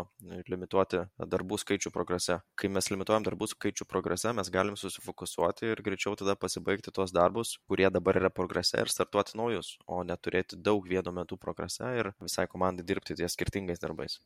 limituoti 0.49 1.03
darbų 1.21 1.59
skaičių 1.61 1.91
progrese. 1.93 2.39
Kai 2.57 2.71
mes 2.73 2.89
limituojam 2.89 3.27
darbų 3.27 3.49
skaičių 3.53 3.87
progrese, 3.89 4.33
mes 4.37 4.49
galim 4.53 4.79
susifokusuoti 4.79 5.69
ir 5.69 5.83
greičiau 5.85 6.17
tada 6.19 6.37
pasibaigti 6.39 6.93
tuos 6.95 7.13
darbus, 7.15 7.57
kurie 7.69 7.91
dabar 7.93 8.17
yra 8.21 8.33
progrese 8.33 8.81
ir 8.81 8.91
startuoti 8.91 9.37
naujus, 9.37 9.75
o 9.85 10.01
neturėti 10.07 10.57
daug 10.57 10.89
vienu 10.89 11.13
metu 11.13 11.37
progrese 11.37 11.93
ir 11.99 12.15
visai 12.21 12.49
komandai 12.49 12.87
dirbti 12.87 13.17
ties 13.21 13.37
skirtingais 13.37 13.83
darbais. 13.83 14.19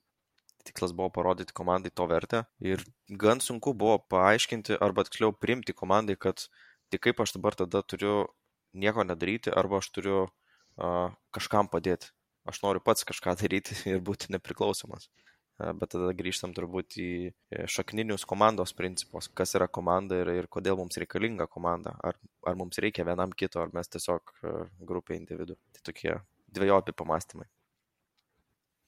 Tikslas 0.70 0.94
buvo 0.96 1.10
parodyti 1.14 1.56
komandai 1.58 1.92
to 1.92 2.06
vertę 2.10 2.44
ir 2.62 2.84
gan 3.24 3.42
sunku 3.44 3.74
buvo 3.74 3.98
paaiškinti 4.14 4.78
arba 4.86 5.06
tiksliau 5.08 5.34
primti 5.34 5.74
komandai, 5.74 6.16
kad 6.16 6.46
tik 6.94 7.08
kaip 7.08 7.24
aš 7.24 7.36
dabar 7.38 7.58
tada 7.58 7.82
turiu 7.82 8.28
nieko 8.74 9.06
nedaryti 9.06 9.54
arba 9.62 9.82
aš 9.82 9.90
turiu 9.96 10.28
kažkam 11.36 11.70
padėti. 11.72 12.14
Aš 12.48 12.62
noriu 12.64 12.82
pats 12.82 13.06
kažką 13.06 13.36
daryti 13.42 13.76
ir 13.94 14.00
būti 14.06 14.32
nepriklausomas. 14.34 15.10
Bet 15.60 15.92
tada 15.92 16.14
grįžtam 16.16 16.54
turbūt 16.56 16.96
į 17.04 17.10
šakninius 17.68 18.24
komandos 18.24 18.72
principus, 18.78 19.28
kas 19.28 19.58
yra 19.60 19.68
komanda 19.68 20.22
ir, 20.22 20.32
ir 20.40 20.48
kodėl 20.48 20.80
mums 20.80 20.96
reikalinga 21.02 21.50
komanda. 21.52 21.98
Ar, 22.00 22.16
ar 22.48 22.56
mums 22.56 22.80
reikia 22.80 23.04
vienam 23.04 23.36
kito, 23.36 23.60
ar 23.60 23.74
mes 23.76 23.92
tiesiog 23.92 24.32
grupė 24.88 25.20
individų. 25.20 25.60
Tai 25.76 25.84
tokie 25.92 26.16
dviejopi 26.56 26.96
pamastymai. 26.96 27.50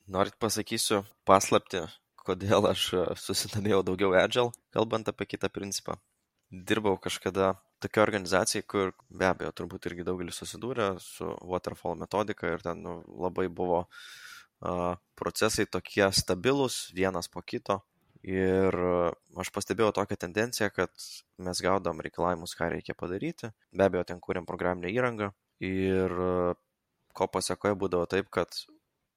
Norit 0.10 0.38
pasakysiu 0.42 1.04
paslapti, 1.30 1.84
kodėl 2.26 2.66
aš 2.70 2.88
susidomėjau 3.22 3.84
daugiau 3.86 4.16
Agile, 4.18 4.54
kalbant 4.74 5.10
apie 5.10 5.28
kitą 5.34 5.50
principą. 5.54 5.98
Dirbau 6.52 6.98
kažkada 7.00 7.54
tokia 7.82 8.02
organizacija, 8.04 8.66
kur 8.68 8.92
be 9.10 9.30
abejo 9.30 9.52
turbūt 9.56 9.88
irgi 9.90 10.06
daugelis 10.06 10.42
susidūrė 10.42 10.96
su 11.02 11.30
waterfall 11.54 11.98
metodika 11.98 12.50
ir 12.52 12.66
ten 12.66 12.82
nu, 12.84 12.98
labai 13.24 13.48
buvo 13.48 13.86
uh, 13.86 14.98
procesai 15.16 15.66
tokie 15.66 16.10
stabilus, 16.14 16.90
vienas 16.98 17.30
po 17.32 17.42
kito. 17.42 17.82
Ir 18.22 18.76
aš 19.42 19.50
pastebėjau 19.50 19.96
tokią 19.98 20.18
tendenciją, 20.26 20.68
kad 20.76 20.92
mes 21.42 21.62
gaudom 21.66 22.04
reikalavimus, 22.06 22.54
ką 22.54 22.68
reikia 22.70 22.94
padaryti. 22.94 23.50
Be 23.74 23.88
abejo, 23.88 24.04
ten 24.06 24.22
kūrėm 24.22 24.46
programinę 24.46 24.92
įrangą. 24.94 25.32
Ir 25.66 26.14
ko 27.18 27.28
pasiekoje 27.34 27.80
būdavo 27.82 28.06
taip, 28.12 28.30
kad 28.30 28.54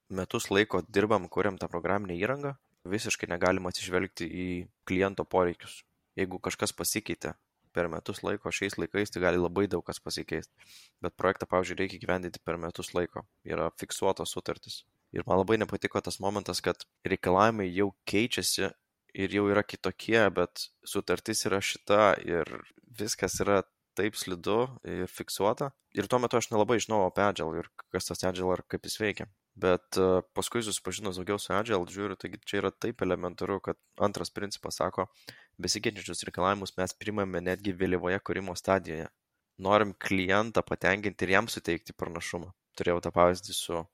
metus 0.09 0.49
laiko 0.51 0.83
dirbam, 0.87 1.27
kūrėm 1.31 1.57
tą 1.61 1.69
programinę 1.71 2.17
įrangą, 2.19 2.55
visiškai 2.85 3.29
negalim 3.31 3.65
atsižvelgti 3.69 4.27
į 4.27 4.47
kliento 4.87 5.25
poreikius. 5.25 5.81
Jeigu 6.15 6.39
kažkas 6.39 6.71
pasikeitė 6.75 7.33
per 7.75 7.89
metus 7.91 8.21
laiko 8.23 8.51
šiais 8.55 8.77
laikais 8.79 9.11
tai 9.11 9.21
gali 9.25 9.41
labai 9.41 9.65
daug 9.71 9.83
kas 9.85 9.99
pasikeist. 9.99 10.51
Bet 11.03 11.17
projektą, 11.19 11.47
pavyzdžiui, 11.51 11.79
reikia 11.81 11.99
gyvendyti 11.99 12.39
per 12.39 12.59
metus 12.61 12.93
laiko. 12.95 13.25
Yra 13.43 13.67
fiksuotos 13.81 14.31
sutartys. 14.31 14.83
Ir 15.15 15.25
man 15.27 15.41
labai 15.41 15.59
nepatiko 15.59 15.99
tas 16.03 16.21
momentas, 16.23 16.61
kad 16.63 16.87
reikalavimai 17.07 17.67
jau 17.67 17.91
keičiasi 18.09 18.69
ir 19.15 19.35
jau 19.37 19.45
yra 19.51 19.63
kitokie, 19.63 20.21
bet 20.35 20.69
sutartis 20.87 21.45
yra 21.49 21.61
šita 21.63 22.15
ir 22.23 22.51
viskas 22.99 23.39
yra 23.43 23.63
taip 23.95 24.17
slidu 24.19 24.65
ir 24.83 25.07
fiksuota. 25.11 25.71
Ir 25.95 26.07
tuo 26.11 26.19
metu 26.19 26.39
aš 26.39 26.51
nelabai 26.51 26.81
žinojau 26.83 27.11
apie 27.11 27.23
Agile 27.27 27.63
ir 27.63 27.71
kas 27.95 28.11
tas 28.11 28.23
Agile 28.27 28.57
ir 28.57 28.63
kaip 28.71 28.87
jis 28.87 28.99
veikia. 28.99 29.27
Bet 29.55 29.95
uh, 30.01 30.19
paskui 30.35 30.59
susipažinus 30.65 31.15
daugiau 31.15 31.39
su 31.39 31.53
Agile, 31.55 31.87
žiūriu, 31.87 32.17
taigi 32.19 32.41
čia 32.43 32.59
yra 32.59 32.71
taip 32.75 32.99
elementaru, 33.05 33.61
kad 33.63 33.79
antras 34.03 34.33
principas 34.35 34.81
sako, 34.81 35.05
besikeičiančius 35.63 36.25
reikalavimus 36.27 36.75
mes 36.75 36.93
primame 36.99 37.39
netgi 37.39 37.71
vėlyvoje 37.79 38.19
kūrimo 38.19 38.55
stadijoje. 38.59 39.07
Norim 39.63 39.93
klientą 39.95 40.59
patenkinti 40.67 41.23
ir 41.23 41.31
jam 41.37 41.47
suteikti 41.47 41.95
pranašumą. 41.95 42.51
Turėjau 42.75 42.99
tą 43.05 43.13
pavyzdį 43.15 43.55
su 43.55 43.85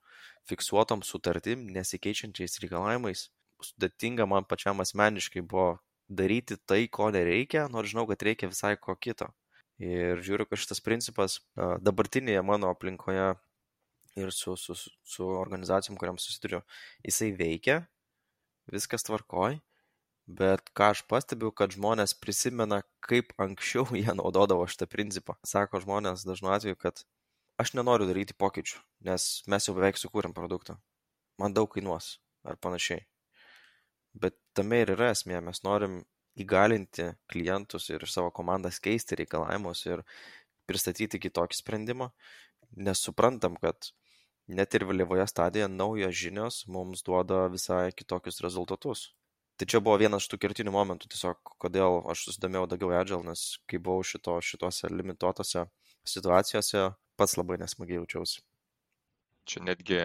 fiksuotom 0.50 1.04
sutartim, 1.06 1.68
nesikeičiančiais 1.70 2.58
reikalavimais. 2.64 3.28
Sudėtinga 3.62 4.26
man 4.26 4.48
pačiam 4.50 4.82
asmeniškai 4.82 5.44
buvo 5.46 5.76
daryti 6.10 6.58
tai, 6.66 6.88
ko 6.90 7.12
nereikia, 7.14 7.68
nors 7.70 7.92
žinau, 7.92 8.08
kad 8.10 8.26
reikia 8.26 8.50
visai 8.50 8.74
ko 8.74 8.96
kito. 8.98 9.30
Ir 9.78 10.18
žiūriu, 10.26 10.48
kad 10.50 10.58
šitas 10.58 10.82
principas 10.82 11.38
dabartinėje 11.54 12.42
mano 12.46 12.74
aplinkoje 12.74 13.30
ir 14.16 14.32
su, 14.32 14.56
su, 14.56 14.74
su 15.02 15.26
organizacijom, 15.26 15.96
kuriam 16.00 16.18
susiduriu, 16.20 16.60
jisai 17.04 17.30
veikia, 17.36 17.82
viskas 18.72 19.06
tvarkoj, 19.06 19.58
bet 20.26 20.70
ką 20.76 20.92
aš 20.94 21.02
pastebiu, 21.10 21.50
kad 21.56 21.74
žmonės 21.74 22.14
prisimena, 22.20 22.82
kaip 23.04 23.32
anksčiau 23.42 23.86
jie 23.98 24.14
naudodavo 24.16 24.66
šitą 24.68 24.88
principą. 24.90 25.36
Sako 25.46 25.82
žmonės 25.84 26.26
dažnu 26.28 26.52
atveju, 26.54 26.78
kad 26.80 27.04
aš 27.62 27.74
nenoriu 27.78 28.08
daryti 28.08 28.36
pokyčių, 28.38 28.80
nes 29.08 29.30
mes 29.50 29.68
jau 29.68 29.74
beveik 29.76 30.00
sukūrėm 30.00 30.36
produktą. 30.36 30.78
Man 31.40 31.56
daug 31.56 31.70
kainuos 31.72 32.18
ar 32.44 32.58
panašiai. 32.60 33.06
Bet 34.12 34.36
tame 34.56 34.82
ir 34.82 34.92
yra 34.92 35.12
esmė, 35.14 35.40
mes 35.40 35.62
norim 35.64 36.02
įgalinti 36.42 37.12
klientus 37.32 37.88
ir 37.92 38.04
savo 38.08 38.30
komandas 38.34 38.80
keisti 38.80 39.16
reikalavimus 39.20 39.84
ir 39.88 40.02
pristatyti 40.68 41.20
kitokį 41.20 41.58
sprendimą, 41.58 42.10
nes 42.76 43.02
suprantam, 43.04 43.56
kad 43.60 43.92
net 44.48 44.74
ir 44.74 44.86
vėlyvoje 44.88 45.26
stadijoje 45.30 45.68
naujos 45.72 46.14
žinios 46.18 46.62
mums 46.66 47.02
duoda 47.06 47.46
visai 47.52 47.92
kitokius 47.96 48.42
rezultatus. 48.44 49.10
Tai 49.56 49.68
čia 49.68 49.80
buvo 49.84 49.98
vienas 50.00 50.24
iš 50.24 50.32
tų 50.32 50.38
kertinių 50.42 50.72
momentų, 50.74 51.10
tiesiog 51.12 51.54
kodėl 51.62 52.00
aš 52.10 52.24
susidomėjau 52.26 52.66
daugiau 52.72 52.94
Agile, 52.98 53.22
nes 53.28 53.58
kai 53.70 53.78
buvau 53.78 54.02
šito, 54.02 54.38
šitose 54.42 54.88
limituotose 54.90 55.66
situacijose, 56.08 56.88
pats 57.20 57.36
labai 57.38 57.60
nesmagiai 57.60 58.00
jaučiausi. 58.00 58.40
Čia 59.46 59.62
netgi, 59.66 60.00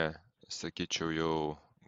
sakyčiau, 0.51 1.09
jau 1.15 1.37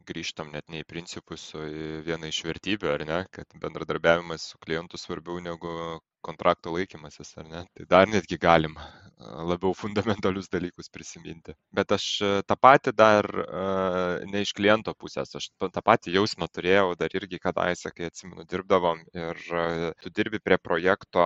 grįžtam 0.10 0.52
net 0.54 0.67
ne 0.69 0.84
į 0.84 0.88
principus, 0.89 1.48
o 1.56 1.63
į 1.65 1.89
vieną 2.08 2.30
iš 2.32 2.43
vertybių, 2.48 2.93
ar 2.93 3.06
ne, 3.08 3.19
kad 3.36 3.60
bendradarbiavimas 3.62 4.52
su 4.52 4.62
klientu 4.65 5.00
svarbiau 5.00 5.39
negu 5.43 6.00
kontrakto 6.26 6.74
laikymasis, 6.76 7.36
ar 7.39 7.48
ne. 7.48 7.62
Tai 7.78 7.86
dar 7.93 8.10
netgi 8.12 8.38
galima 8.41 8.88
labiau 9.19 9.74
fundamentalius 9.76 10.48
dalykus 10.52 10.91
prisiminti. 10.91 11.56
Bet 11.76 11.91
aš 11.95 12.06
tą 12.48 12.56
patį 12.60 12.93
dar 12.95 13.28
ne 14.32 14.43
iš 14.45 14.54
kliento 14.56 14.93
pusės, 14.95 15.36
aš 15.36 15.50
tą 15.60 15.84
patį 15.84 16.15
jausmą 16.17 16.48
turėjau 16.52 16.93
dar 17.00 17.15
irgi 17.19 17.39
kadaise, 17.43 17.91
kai 17.95 18.08
atsimenu, 18.10 18.48
dirbdavom 18.48 19.04
ir 19.15 19.41
tu 20.04 20.13
dirbi 20.15 20.39
prie 20.43 20.60
projekto 20.60 21.26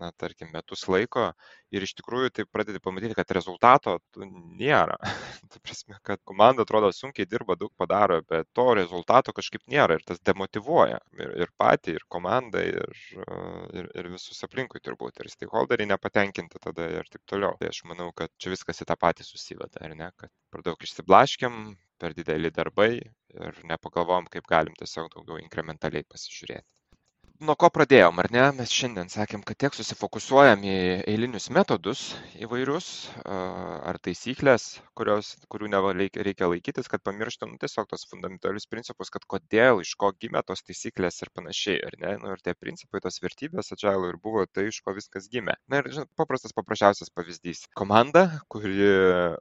na, 0.00 0.10
tarkim, 0.20 0.50
metus 0.54 0.84
laiko 0.90 1.28
ir 1.74 1.84
iš 1.86 1.94
tikrųjų 1.98 2.30
tai 2.36 2.44
pradedi 2.50 2.80
pamatyti, 2.82 3.16
kad 3.18 3.30
rezultato 3.36 3.96
nėra. 4.18 4.96
tai 5.52 5.60
prasme, 5.62 5.98
kad 6.06 6.22
komanda 6.30 6.64
atrodo 6.66 6.90
sunkiai 6.94 7.28
dirba, 7.30 7.56
daug 7.60 7.72
padaro, 7.80 8.20
bet 8.30 8.48
to 8.56 8.66
rezultato 8.78 9.34
kažkaip 9.36 9.64
nėra 9.70 9.98
ir 9.98 10.04
tas 10.08 10.20
demotivuoja 10.30 11.00
ir, 11.18 11.32
ir 11.46 11.54
patį, 11.60 11.96
ir 11.98 12.06
komandą, 12.16 12.62
ir, 12.74 13.00
ir, 13.80 13.90
ir 13.94 14.10
visus 14.14 14.42
aplinkui 14.46 14.82
turbūt, 14.84 15.22
ir 15.22 15.32
stakeholderiai 15.32 15.90
nepatenkinti 15.94 16.62
tada 16.68 16.90
ir 17.00 17.10
taip 17.10 17.24
toliau. 17.30 17.56
Tai 17.60 17.72
aš 17.72 17.82
manau, 17.90 18.10
kad 18.16 18.32
čia 18.38 18.54
viskas 18.54 18.82
į 18.84 18.90
tą 18.90 18.98
patį 19.00 19.26
susiveda, 19.28 19.82
ar 19.84 19.96
ne, 19.98 20.10
kad 20.20 20.32
per 20.52 20.64
daug 20.66 20.86
išsiblaškiam, 20.86 21.74
per 21.98 22.14
dideli 22.16 22.50
darbai 22.54 22.92
ir 23.00 23.60
nepagalvom, 23.70 24.30
kaip 24.30 24.46
galim 24.50 24.74
tiesiog 24.78 25.10
daugiau 25.14 25.40
inkrementaliai 25.42 26.06
pasižiūrėti 26.10 26.68
nuo 27.44 27.54
ko 27.60 27.68
pradėjom, 27.72 28.18
ar 28.22 28.28
ne? 28.32 28.42
Mes 28.56 28.72
šiandien 28.72 29.10
sakėm, 29.12 29.42
kad 29.46 29.58
tiek 29.60 29.74
susifokusuojam 29.76 30.62
į 30.64 30.74
eilinius 31.10 31.50
metodus 31.54 32.02
įvairius 32.40 32.88
ar 33.24 33.98
taisyklės, 34.04 34.66
kurios, 34.98 35.34
kurių 35.52 35.68
reikia 36.24 36.48
laikytis, 36.50 36.88
kad 36.90 37.04
pamirštum 37.04 37.54
nu, 37.54 37.58
tiesiog 37.60 37.88
tos 37.90 38.06
fundamentalius 38.10 38.66
principus, 38.70 39.12
kad 39.14 39.26
kodėl, 39.28 39.82
iš 39.84 39.94
ko 40.00 40.12
gimė 40.16 40.42
tos 40.46 40.64
taisyklės 40.64 41.20
ir 41.22 41.32
panašiai, 41.36 41.78
ar 41.86 41.98
ne? 42.00 42.14
Nu, 42.22 42.32
ir 42.34 42.44
tie 42.44 42.56
principai, 42.56 43.02
tos 43.04 43.20
vertybės 43.24 43.72
atžalo 43.76 44.08
ir 44.12 44.20
buvo 44.22 44.46
tai, 44.48 44.68
iš 44.72 44.80
ko 44.84 44.96
viskas 44.96 45.28
gimė. 45.32 45.58
Na 45.68 45.82
ir 45.82 45.92
žinot, 45.92 46.10
paprastas, 46.16 46.56
paprasčiausias 46.56 47.12
pavyzdys. 47.14 47.66
Komanda, 47.76 48.26
kuri 48.52 48.74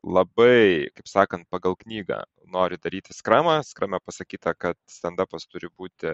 labai, 0.04 0.92
kaip 0.98 1.10
sakant, 1.10 1.48
pagal 1.54 1.78
knygą 1.80 2.24
nori 2.54 2.78
daryti 2.82 3.16
skramą, 3.18 3.58
skrame 3.66 4.00
pasakyta, 4.06 4.54
kad 4.54 4.78
stand-upas 4.90 5.48
turi 5.50 5.70
būti 5.74 6.12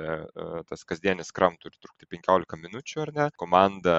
tas 0.70 0.86
kasdienis 0.88 1.34
skram, 1.34 1.58
turi 1.62 1.78
trukti 1.82 2.08
15 2.16 2.60
minučių 2.64 3.04
ar 3.06 3.14
ne. 3.18 3.28
Komanda 3.44 3.98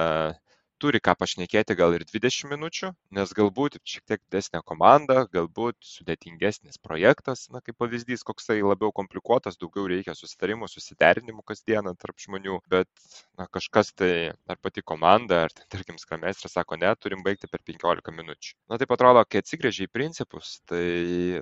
turi 0.81 1.01
ką 1.03 1.13
pašnekėti 1.19 1.75
gal 1.77 1.93
ir 1.95 2.05
20 2.09 2.49
minučių, 2.51 2.91
nes 3.17 3.33
galbūt 3.37 3.77
šiek 3.85 4.03
tiek 4.09 4.21
didesnė 4.25 4.63
komanda, 4.65 5.25
galbūt 5.33 5.77
sudėtingesnis 5.85 6.79
projektas, 6.81 7.45
na 7.53 7.61
kaip 7.61 7.77
pavyzdys, 7.81 8.25
koksai 8.25 8.59
labiau 8.65 8.89
komplikuotas, 8.95 9.59
daugiau 9.61 9.85
reikia 9.91 10.15
susitarimų, 10.17 10.69
susiderinimų 10.71 11.45
kasdieną 11.51 11.93
tarp 12.01 12.17
žmonių, 12.23 12.57
bet 12.71 12.89
na, 13.37 13.45
kažkas 13.51 13.93
tai, 13.97 14.31
ar 14.49 14.57
pati 14.61 14.81
komanda, 14.81 15.43
ar 15.45 15.53
tarkim 15.71 15.99
skramestras 16.01 16.57
sako, 16.57 16.79
ne, 16.81 16.93
turim 16.97 17.21
baigti 17.25 17.49
per 17.51 17.61
15 17.67 18.13
minučių. 18.17 18.55
Na 18.71 18.79
taip 18.81 18.95
atrodo, 18.95 19.23
kai 19.29 19.43
atsigrėžia 19.43 19.85
į 19.85 19.91
principus, 19.93 20.57
tai, 20.69 20.83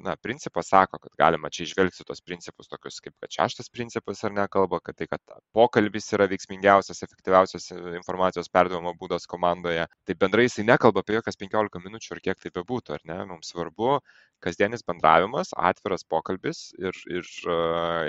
na, 0.03 0.17
principas 0.19 0.71
sako, 0.73 0.99
kad 1.05 1.15
galima 1.19 1.51
čia 1.53 1.65
išvelgti 1.67 2.07
tos 2.07 2.23
principus, 2.25 2.67
tokius 2.71 2.99
kaip 3.05 3.15
kad 3.23 3.39
šeštas 3.39 3.71
principas 3.71 4.23
ar 4.27 4.35
ne 4.35 4.47
kalba, 4.51 4.81
kad 4.83 4.99
tai, 4.99 5.07
kad 5.11 5.23
pokalbis 5.55 6.11
yra 6.17 6.27
veiksmingiausias, 6.31 7.03
efektyviausias 7.07 7.71
informacijos 7.99 8.51
perdavimo 8.51 8.93
būdas 8.99 9.28
komandoje. 9.33 9.85
Tai 10.07 10.15
bendrai 10.23 10.47
jisai 10.47 10.65
nekalba 10.69 11.03
apie 11.03 11.17
jokias 11.17 11.39
penkiolika 11.43 11.81
minučių 11.83 12.15
ar 12.15 12.23
kiek 12.27 12.41
tai 12.43 12.53
bebūtų 12.57 12.95
ar 12.97 13.05
ne? 13.11 13.19
Mums 13.33 13.51
svarbu 13.53 13.99
kasdienis 14.45 14.85
bendravimas 14.91 15.53
atviras 15.71 16.07
pokalbis 16.15 16.63
ir 16.79 17.03
ir 17.19 17.29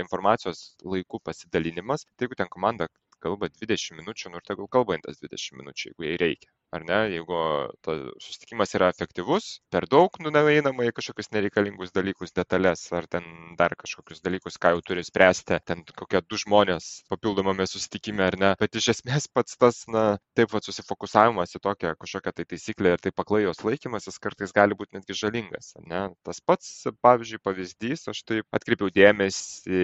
informacijos 0.04 0.64
laiku 0.94 1.22
pasidalinimas. 1.30 2.06
Tai 2.16 2.28
jeigu 2.28 2.40
ten 2.42 2.52
komanda 2.56 2.90
kalba 3.24 3.52
dvidešim 3.58 4.00
minučių 4.02 4.32
nu 4.32 4.40
ir 4.42 4.48
tegul 4.52 4.72
kalba 4.78 5.00
tas 5.06 5.20
dvidešim 5.22 5.62
minučių 5.62 5.92
jeigu 5.92 6.10
jai 6.10 6.18
reikia 6.24 6.59
ar 6.74 6.84
ne 6.86 6.98
jeigu 7.10 7.38
tas 7.84 8.00
susitikimas 8.22 8.74
yra 8.78 8.90
efektyvus 8.92 9.46
per 9.74 9.86
daug 9.90 10.14
nueinama 10.22 10.86
į 10.86 10.92
kažkokius 10.96 11.30
nereikalingus 11.34 11.92
dalykus 11.96 12.34
detales 12.36 12.84
ar 12.94 13.08
ten 13.10 13.24
dar 13.58 13.74
kažkokius 13.78 14.22
dalykus 14.24 14.58
ką 14.62 14.74
jau 14.76 14.82
turi 14.86 15.04
spręsti 15.06 15.58
ten 15.66 15.82
kokie 15.98 16.20
du 16.28 16.38
žmonės 16.40 16.88
papildomame 17.10 17.66
susitikime 17.66 18.24
ar 18.26 18.36
ne. 18.40 18.52
Bet 18.60 18.76
iš 18.78 18.90
esmės 18.94 19.26
pats 19.28 19.58
tas 19.60 19.82
na 19.90 20.04
taip 20.38 20.52
vat 20.54 20.66
susifokusavimas 20.66 21.56
į 21.56 21.62
tokią 21.66 21.94
kažkokią 22.00 22.34
tai 22.36 22.46
taisyklę 22.52 22.94
ir 22.94 23.04
taip 23.08 23.22
aklai 23.24 23.42
jos 23.44 23.64
laikymasis 23.66 24.20
kartais 24.22 24.54
gali 24.54 24.78
būt 24.78 24.94
netgi 24.98 25.16
žalingas 25.22 25.74
ne. 25.80 26.06
Tas 26.26 26.40
pats 26.44 26.70
pavyzdžiui 27.02 27.42
pavyzdys 27.44 28.06
aš 28.12 28.22
taip 28.28 28.46
atkreipiau 28.56 28.92
dėmesį 28.94 29.82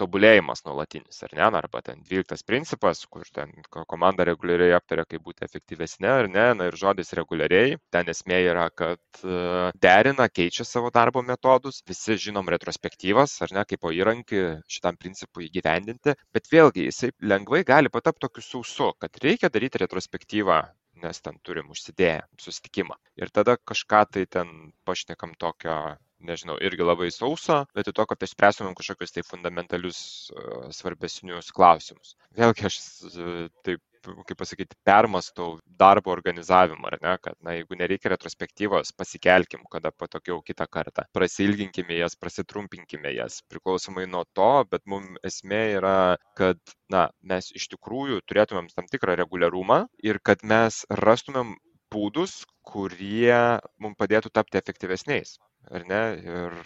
tobulėjimas 0.00 0.64
nuolatinis 0.66 1.22
ar 1.26 1.36
ne 1.36 1.46
arba 1.48 1.82
ten 1.84 2.02
dvyliktas 2.06 2.44
principas 2.46 3.04
kur 3.10 3.26
ten 3.34 3.52
komanda 3.88 4.24
reguliariai 4.28 4.76
aptaria 4.76 5.04
kaip 5.08 5.24
būti 5.26 5.44
efektyvesni 5.46 5.97
ne 6.04 6.10
ar 6.14 6.28
ne 6.30 6.46
na 6.58 6.68
ir 6.70 6.78
žodis 6.80 7.12
reguliariai. 7.18 7.76
Ten 7.94 8.10
esmė 8.12 8.40
yra 8.52 8.68
kad 8.70 9.22
e, 9.22 9.38
derina 9.86 10.28
keičia 10.30 10.66
savo 10.68 10.90
darbo 10.94 11.22
metodus. 11.30 11.82
Visi 11.88 12.18
žinom 12.28 12.50
retrospektyvas 12.54 13.36
ar 13.46 13.54
ne 13.58 13.64
kaipo 13.68 13.92
įrankį 14.00 14.42
šitam 14.76 14.98
principui 15.00 15.48
įgyvendinti. 15.48 16.16
Bet 16.34 16.50
vėlgi 16.52 16.88
jisai 16.88 17.12
lengvai 17.34 17.64
gali 17.68 17.92
patapt 17.92 18.22
tokiu 18.26 18.44
sausu 18.44 18.92
kad 19.00 19.22
reikia 19.22 19.50
daryti 19.52 19.82
retrospektyvą 19.84 20.62
nes 21.02 21.20
ten 21.22 21.38
turim 21.46 21.70
užsidėję 21.70 22.22
susitikimą. 22.42 22.96
Ir 23.22 23.30
tada 23.30 23.56
kažką 23.70 24.02
tai 24.14 24.24
ten 24.26 24.48
pašnekam 24.88 25.34
tokio 25.38 25.76
nežinau, 26.18 26.56
irgi 26.58 26.82
labai 26.82 27.10
sauso, 27.14 27.60
bet 27.76 27.90
to, 27.94 28.06
kad 28.10 28.24
išspręstumėm 28.26 28.74
kažkokius 28.78 29.14
tai 29.14 29.24
fundamentalius 29.26 30.00
uh, 30.34 30.66
svarbesnius 30.74 31.52
klausimus. 31.54 32.16
Vėlgi 32.38 32.66
aš 32.68 32.78
uh, 32.80 33.44
taip 33.66 33.82
kaip 34.02 34.38
pasakyti, 34.38 34.76
permastau 34.86 35.58
darbo 35.80 36.12
organizavimą, 36.14 36.90
ar 36.90 36.96
ne, 37.02 37.14
kad, 37.22 37.36
na, 37.44 37.54
jeigu 37.58 37.78
nereikia 37.80 38.12
retrospektyvos, 38.14 38.92
pasikelkim, 38.98 39.64
kada 39.72 39.92
patogiau 39.92 40.40
kitą 40.46 40.66
kartą, 40.70 41.06
prasilginkime 41.16 41.98
jas, 42.00 42.16
prasitrumpinkime 42.20 43.14
jas, 43.16 43.40
priklausomai 43.52 44.06
nuo 44.10 44.24
to, 44.38 44.50
bet 44.70 44.84
mums 44.86 45.18
esmė 45.26 45.62
yra, 45.78 45.96
kad, 46.38 46.60
na, 46.92 47.08
mes 47.22 47.52
iš 47.58 47.68
tikrųjų 47.74 48.22
turėtumėm 48.28 48.70
tam 48.74 48.88
tikrą 48.90 49.18
reguliarumą 49.22 49.84
ir 50.04 50.20
kad 50.24 50.44
mes 50.46 50.84
rastumėm 51.02 51.56
būdus, 51.92 52.42
kurie 52.68 53.60
mums 53.80 53.96
padėtų 54.00 54.32
tapti 54.34 54.60
efektyvesniais, 54.60 55.38
ar 55.72 55.86
ne, 55.88 56.02
ir 56.20 56.58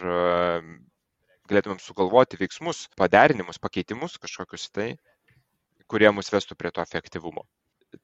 galėtumėm 1.51 1.81
sugalvoti 1.83 2.39
veiksmus, 2.41 2.87
paderinimus, 2.99 3.61
pakeitimus 3.63 4.19
kažkokius 4.23 4.69
tai, 4.75 4.89
kurie 5.93 6.11
mus 6.19 6.33
vestų 6.35 6.59
prie 6.59 6.73
to 6.75 6.85
efektyvumo. 6.89 7.47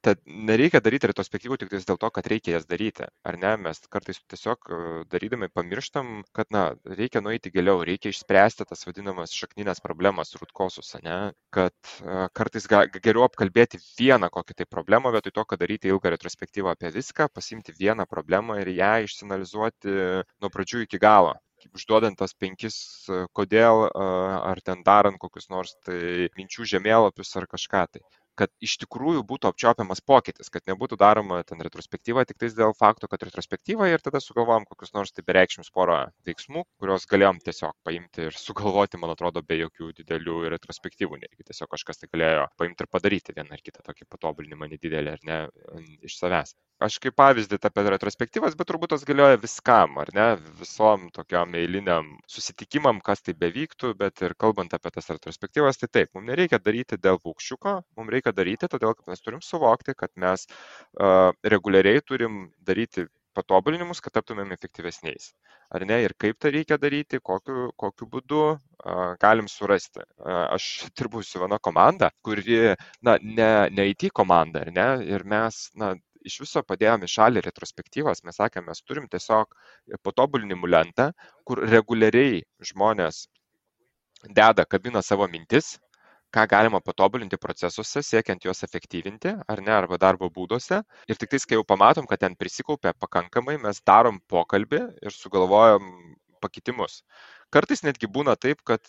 Tad 0.05 0.18
nereikia 0.29 0.83
daryti 0.85 1.09
retrospektyvų 1.09 1.57
tik 1.62 1.70
dėl 1.72 1.96
to, 2.01 2.09
kad 2.12 2.27
reikia 2.29 2.53
jas 2.59 2.66
daryti. 2.68 3.07
Ar 3.29 3.38
ne? 3.40 3.55
Mes 3.64 3.81
kartais 3.94 4.18
tiesiog 4.33 4.68
e, 4.68 4.81
darydami 5.14 5.48
pamirštam, 5.48 6.11
kad 6.37 6.51
na, 6.53 6.64
reikia 7.01 7.22
nueiti 7.24 7.53
giliau, 7.55 7.81
reikia 7.88 8.12
išspręsti 8.12 8.66
tas 8.68 8.85
vadinamas 8.85 9.33
šakninės 9.33 9.81
problemas, 9.87 10.35
rūtkosus, 10.37 10.92
ne? 11.07 11.18
kad 11.55 11.74
uh, 12.05 12.27
kartais 12.37 12.68
ga, 12.68 12.83
geriau 12.92 13.24
apkalbėti 13.24 13.81
vieną 13.96 14.29
kokią 14.35 14.59
tai 14.61 14.68
problemą, 14.68 15.14
vietoj 15.16 15.33
to, 15.40 15.46
kad 15.48 15.64
daryti 15.64 15.88
ilgą 15.88 16.12
retrospektyvą 16.12 16.77
apie 16.77 16.92
viską, 16.92 17.31
pasimti 17.33 17.72
vieną 17.81 18.05
problemą 18.11 18.61
ir 18.61 18.74
ją 18.77 18.94
išsinalizuoti 19.09 19.96
nuo 20.44 20.53
pradžių 20.53 20.85
iki 20.85 21.01
galo 21.01 21.38
užduodant 21.74 22.18
tas 22.18 22.34
penkis 22.34 22.76
kodėl, 23.36 23.86
ar 24.50 24.60
ten 24.64 24.84
darant 24.86 25.18
kokius 25.22 25.50
nors 25.52 25.74
tai 25.86 26.28
minčių 26.38 26.68
žemėlapius 26.74 27.34
ar 27.40 27.48
kažką 27.50 27.84
tai 27.92 28.02
kad 28.38 28.53
iš 28.64 28.77
tikrųjų 28.85 29.24
būtų 29.29 29.51
apčiopiamas 29.51 30.03
pokytis, 30.07 30.51
kad 30.55 30.66
nebūtų 30.70 30.98
daroma 31.01 31.40
ten 31.46 31.62
retrospektyva 31.64 32.24
tik 32.29 32.38
tais 32.42 32.55
dėl 32.59 32.74
fakto, 32.79 33.11
kad 33.11 33.24
retrospektyva 33.27 33.88
ir 33.90 34.05
tada 34.05 34.22
sugalvojom 34.22 34.68
kokius 34.68 34.94
nors 34.94 35.14
tai 35.14 35.24
bereikšmius 35.27 35.72
porą 35.74 35.98
veiksmų, 36.29 36.64
kuriuos 36.81 37.09
galėjom 37.11 37.42
tiesiog 37.44 37.74
paimti 37.87 38.29
ir 38.29 38.38
sugalvoti, 38.38 39.01
man 39.03 39.14
atrodo, 39.14 39.42
be 39.42 39.59
jokių 39.64 39.92
didelių 40.01 40.38
retrospektyvų, 40.55 41.20
netgi. 41.24 41.48
Tiesiog 41.51 41.72
kažkas 41.74 42.03
tai 42.03 42.11
galėjo 42.12 42.46
paimti 42.61 42.85
ir 42.85 42.92
padaryti 42.92 43.37
vieną 43.37 43.59
ar 43.59 43.64
kitą 43.64 43.85
tokį 43.87 44.09
patobulinimą 44.14 44.70
nedidelį 44.74 45.14
ar 45.16 45.29
ne 45.29 45.42
iš 46.07 46.18
savęs. 46.20 46.55
Aš 46.79 47.01
kaip 47.03 47.16
pavyzdį 47.18 47.59
apie 47.66 47.83
retrospektyvas, 47.90 48.55
bet 48.55 48.68
turbūt 48.70 48.92
tas 48.92 49.03
galioja 49.07 49.38
viskam, 49.42 49.96
ar 49.98 50.12
ne, 50.14 50.27
visom 50.61 51.09
tokiam 51.14 51.57
eiliniam 51.59 52.12
susitikimam, 52.31 53.01
kas 53.03 53.24
tai 53.27 53.35
bevyktų, 53.40 53.96
bet 53.98 54.22
ir 54.22 54.37
kalbant 54.38 54.77
apie 54.77 54.92
tas 54.94 55.11
retrospektyvas, 55.11 55.81
tai 55.81 55.88
taip, 55.90 56.12
mums 56.14 56.31
nereikia 56.31 56.61
daryti 56.62 57.01
dėl 57.03 57.18
paukščiuko, 57.24 57.74
mums 57.98 58.14
reikia 58.14 58.27
daryti 58.36 58.68
todėl, 58.70 58.94
kad 58.98 59.12
mes 59.12 59.22
turim 59.24 59.42
suvokti, 59.44 59.94
kad 59.98 60.12
mes 60.16 60.46
uh, 60.48 61.30
reguliariai 61.54 62.02
turim 62.06 62.48
daryti 62.66 63.06
patobulinimus, 63.38 64.00
kad 64.02 64.16
taptumėm 64.16 64.50
efektyvesniais. 64.56 65.30
Ar 65.74 65.84
ne? 65.86 66.00
Ir 66.06 66.14
kaip 66.18 66.38
tai 66.42 66.52
reikia 66.54 66.78
daryti, 66.80 67.20
kokiu, 67.30 67.68
kokiu 67.78 68.08
būdu 68.10 68.42
uh, 68.48 68.58
galim 69.22 69.50
surasti. 69.52 70.02
Uh, 70.18 70.46
aš 70.56 70.88
dirbu 70.98 71.22
su 71.26 71.42
viena 71.42 71.60
komanda, 71.62 72.10
kuri, 72.24 72.74
na, 73.04 73.18
ne, 73.22 73.50
ne 73.70 73.88
IT 73.92 74.08
komanda, 74.16 74.64
ar 74.64 74.72
ne? 74.74 74.88
Ir 75.06 75.26
mes, 75.28 75.66
na, 75.78 75.92
iš 76.26 76.40
viso 76.42 76.62
padėjom 76.66 77.04
į 77.06 77.10
šalį 77.14 77.42
retrospektyvas, 77.46 78.24
mes 78.26 78.38
sakėme, 78.40 78.68
mes 78.72 78.82
turim 78.84 79.08
tiesiog 79.10 79.54
patobulinimų 80.06 80.70
lentą, 80.74 81.10
kur 81.46 81.62
reguliariai 81.68 82.42
žmonės 82.72 83.26
deda, 84.34 84.64
kabina 84.66 85.02
savo 85.04 85.28
mintis, 85.30 85.76
ką 86.34 86.44
galima 86.50 86.80
patobulinti 86.84 87.38
procesuose, 87.40 88.02
siekiant 88.04 88.44
juos 88.44 88.62
efektyvinti, 88.66 89.32
ar 89.48 89.62
ne, 89.64 89.72
arba 89.72 89.98
darbo 90.00 90.28
būduose. 90.34 90.82
Ir 91.08 91.20
tik 91.20 91.32
tais, 91.32 91.46
kai 91.48 91.56
jau 91.58 91.64
pamatom, 91.64 92.08
kad 92.10 92.20
ten 92.24 92.36
prisikaupė 92.36 92.92
pakankamai, 93.00 93.56
mes 93.62 93.80
darom 93.86 94.20
pokalbį 94.28 94.82
ir 95.02 95.14
sugalvojam 95.14 95.88
pakitimus. 96.42 97.02
Kartais 97.54 97.80
netgi 97.82 98.10
būna 98.12 98.34
taip, 98.36 98.60
kad 98.68 98.84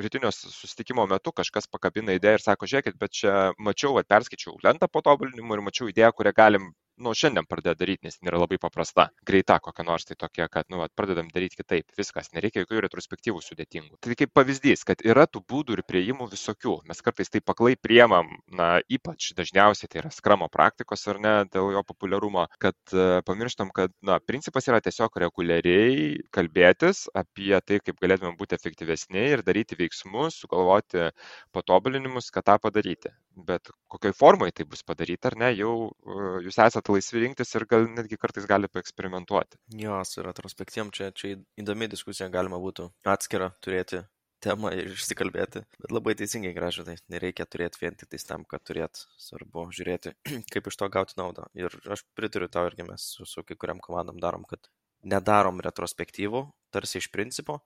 rytinio 0.00 0.30
susitikimo 0.32 1.04
metu 1.10 1.32
kažkas 1.36 1.68
pakabina 1.68 2.16
idėją 2.16 2.38
ir 2.38 2.44
sako, 2.44 2.68
žiūrėkit, 2.70 2.96
bet 2.98 3.12
čia 3.20 3.34
mačiau, 3.60 3.98
at, 4.00 4.08
perskaičiau 4.08 4.56
lentą 4.64 4.88
patobulinimų 4.88 5.58
ir 5.58 5.64
mačiau 5.68 5.90
idėją, 5.92 6.14
kurią 6.16 6.32
galim 6.38 6.72
nu, 7.02 7.12
šiandien 7.18 7.46
pradėt 7.48 7.80
daryti, 7.80 8.06
nes 8.06 8.18
yra 8.22 8.40
labai 8.40 8.58
paprasta, 8.62 9.08
greita 9.26 9.58
kokia 9.62 9.84
nors 9.86 10.06
tai 10.08 10.16
tokia, 10.18 10.48
kad, 10.52 10.68
nu, 10.72 10.80
vat, 10.82 10.92
pradedam 10.98 11.28
daryti 11.32 11.58
kitaip, 11.60 11.90
viskas, 11.98 12.30
nereikia 12.36 12.62
jokių 12.62 12.82
retrospektyvų 12.86 13.42
sudėtingų. 13.44 13.98
Tai 14.02 14.16
kaip 14.18 14.32
pavyzdys, 14.36 14.84
kad 14.88 15.02
yra 15.06 15.26
tų 15.30 15.42
būdų 15.50 15.78
ir 15.78 15.84
prieimų 15.88 16.28
visokių, 16.32 16.78
mes 16.88 17.02
kartais 17.04 17.32
tai 17.32 17.42
paklai 17.44 17.74
priemam, 17.76 18.30
na, 18.52 18.70
ypač 18.92 19.32
dažniausiai 19.38 19.90
tai 19.90 20.02
yra 20.04 20.12
skramo 20.14 20.48
praktikos 20.52 21.06
ar 21.10 21.20
ne, 21.22 21.34
dėl 21.52 21.72
jo 21.76 21.84
populiarumo, 21.88 22.46
kad 22.62 22.78
uh, 22.94 23.18
pamirštam, 23.26 23.72
kad, 23.74 23.94
na, 24.04 24.20
principas 24.22 24.68
yra 24.70 24.80
tiesiog 24.84 25.18
reguliariai 25.24 26.22
kalbėtis 26.34 27.06
apie 27.18 27.54
tai, 27.66 27.80
kaip 27.82 28.00
galėtume 28.02 28.36
būti 28.38 28.58
efektyvesni 28.58 29.26
ir 29.34 29.44
daryti 29.46 29.78
veiksmus, 29.78 30.42
sugalvoti 30.44 31.10
patobulinimus, 31.56 32.30
kad 32.34 32.46
tą 32.48 32.58
padaryti. 32.62 33.12
Bet 33.36 33.70
kokioj 33.92 34.12
formoje 34.16 34.52
tai 34.58 34.66
bus 34.68 34.82
padaryta 34.84 35.30
ar 35.30 35.38
ne, 35.40 35.50
jau 35.56 35.74
uh, 35.88 36.38
jūs 36.44 36.58
esate 36.60 36.92
laisvi 36.92 37.24
rinktis 37.24 37.54
ir 37.56 37.66
gal 37.70 37.86
netgi 37.88 38.18
kartais 38.20 38.48
gali 38.48 38.68
paeksperimentuoti. 38.68 39.60
Jo, 39.80 40.02
su 40.08 40.24
retrospektyviam 40.24 40.92
čia, 40.92 41.12
čia 41.16 41.38
įdomi 41.60 41.88
diskusija 41.92 42.28
galima 42.32 42.60
būtų 42.60 42.90
atskirą 43.14 43.52
turėti 43.64 44.02
temą 44.42 44.72
ir 44.74 44.90
išsikalbėti. 44.92 45.62
Bet 45.80 45.94
labai 45.94 46.14
teisingai 46.18 46.52
gražu, 46.56 46.84
tai 46.86 46.96
nereikia 47.12 47.46
turėti 47.48 47.82
vien 47.82 47.96
tik 47.98 48.10
tais 48.12 48.26
tam, 48.28 48.44
kad 48.48 48.64
turėt. 48.66 49.04
Svarbu 49.22 49.68
žiūrėti, 49.76 50.14
kaip 50.52 50.68
iš 50.68 50.78
to 50.80 50.90
gauti 50.92 51.18
naudą. 51.20 51.48
Ir 51.58 51.74
aš 51.94 52.04
pritariu 52.18 52.50
tau 52.52 52.66
irgi 52.70 52.86
mes 52.88 53.12
su, 53.16 53.28
su 53.28 53.46
kai 53.46 53.58
kuriam 53.58 53.82
komandom 53.82 54.20
darom, 54.22 54.46
kad 54.48 54.68
nedarom 55.02 55.58
retrospektyvų, 55.62 56.44
tarsi 56.74 57.00
iš 57.00 57.08
principo, 57.14 57.60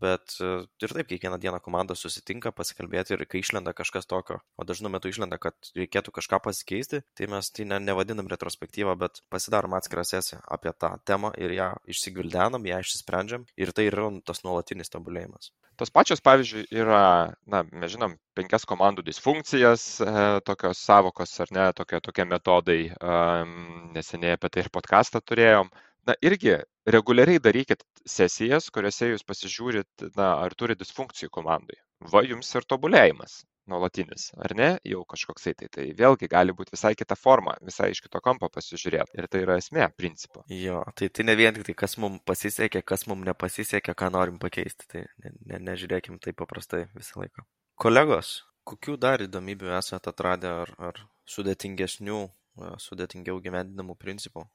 bet 0.00 0.36
e, 0.40 0.50
ir 0.82 0.94
taip 0.96 1.10
kiekvieną 1.10 1.38
dieną 1.42 1.60
komanda 1.64 1.96
susitinka 1.98 2.52
pasikalbėti 2.56 3.16
ir 3.16 3.24
kai 3.30 3.42
išlenda 3.42 3.74
kažkas 3.76 4.08
tokio, 4.10 4.38
o 4.56 4.66
dažnu 4.68 4.90
metu 4.92 5.10
išlenda, 5.12 5.38
kad 5.42 5.72
reikėtų 5.76 6.14
kažką 6.18 6.40
pasikeisti, 6.44 7.02
tai 7.18 7.28
mes 7.32 7.50
tai 7.54 7.68
ne, 7.68 7.80
nevadinam 7.88 8.30
retrospektyvą, 8.32 8.96
bet 9.00 9.22
pasidarom 9.32 9.76
atskirą 9.78 10.06
sesiją 10.06 10.42
apie 10.58 10.72
tą 10.76 10.94
temą 11.08 11.32
ir 11.40 11.54
ją 11.56 11.70
išsigvildenam, 11.90 12.66
ją 12.68 12.82
išsisprendžiam 12.84 13.46
ir 13.56 13.72
tai 13.76 13.88
yra 13.90 14.10
tas 14.26 14.44
nuolatinis 14.44 14.92
tobulėjimas. 14.92 15.52
Tos 15.76 15.90
pačios, 15.92 16.22
pavyzdžiui, 16.24 16.62
yra, 16.72 17.32
na, 17.52 17.58
mes 17.76 17.90
žinom, 17.92 18.14
penkias 18.36 18.64
komandų 18.68 19.02
disfunkcijas, 19.04 19.82
e, 20.00 20.12
tokios 20.48 20.80
savokos 20.80 21.34
ar 21.44 21.52
ne, 21.52 21.66
tokie, 21.76 22.00
tokie 22.00 22.24
metodai, 22.24 22.78
um, 22.96 23.90
neseniai 23.92 24.38
apie 24.38 24.48
tai 24.54 24.64
ir 24.64 24.72
podcastą 24.72 25.20
turėjom 25.20 25.68
na 26.06 26.14
irgi 26.22 26.56
reguliariai 26.86 27.42
darykit 27.42 27.82
sesijas, 28.06 28.70
kuriuose 28.74 29.10
jūs 29.12 29.26
pasižiūrit, 29.26 30.08
na, 30.16 30.32
ar 30.44 30.54
turi 30.58 30.78
disfunkcijų 30.78 31.32
komandai. 31.34 31.78
Va 32.12 32.22
jums 32.26 32.52
ir 32.54 32.66
tobulėjimas 32.68 33.40
nuolatinis, 33.66 34.30
ar 34.38 34.54
ne, 34.56 34.68
jau 34.86 35.02
kažkoksai 35.08 35.54
tai. 35.58 35.68
Tai 35.72 35.86
vėlgi 35.98 36.28
gali 36.30 36.54
būti 36.56 36.74
visai 36.76 36.94
kita 36.98 37.16
forma, 37.18 37.56
visai 37.66 37.90
iš 37.92 38.02
kito 38.04 38.20
kampo 38.22 38.48
pasižiūrėti. 38.52 39.16
Ir 39.18 39.28
tai 39.30 39.42
yra 39.42 39.58
esmė, 39.60 39.88
principo. 39.98 40.44
Jo, 40.52 40.82
tai 40.98 41.10
tai 41.10 41.26
ne 41.26 41.36
vien 41.38 41.56
tik 41.56 41.66
tai, 41.68 41.76
kas 41.84 41.96
mums 42.02 42.22
pasisekė, 42.28 42.84
kas 42.86 43.06
mums 43.10 43.26
nepasisekė, 43.26 43.96
ką 43.98 44.10
norim 44.14 44.38
pakeisti. 44.42 44.86
Tai 44.92 45.04
ne, 45.24 45.34
ne, 45.50 45.62
nežiūrėkim 45.70 46.20
taip 46.22 46.38
paprastai 46.42 46.86
visą 46.94 47.22
laiką. 47.24 47.46
Kolegos, 47.82 48.38
kokių 48.68 48.96
dar 49.02 49.24
įdomybių 49.26 49.74
esate 49.80 50.12
atradę 50.14 50.52
ar, 50.62 50.74
ar 50.78 51.02
sudėtingesnių, 51.28 52.22
sudėtingiau 52.80 53.42
gyvendinamų 53.42 53.98
principų? 54.00 54.46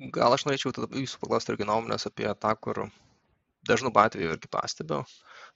Gal 0.00 0.32
aš 0.32 0.46
norėčiau 0.48 0.72
tada 0.72 0.88
jūsų 0.96 1.18
paklausti 1.20 1.52
irgi 1.52 1.66
nuomonės 1.68 2.06
apie 2.08 2.28
tą, 2.40 2.54
kur 2.64 2.86
dažnu 3.68 3.92
atveju 4.02 4.32
irgi 4.32 4.48
pastebiu 4.48 5.02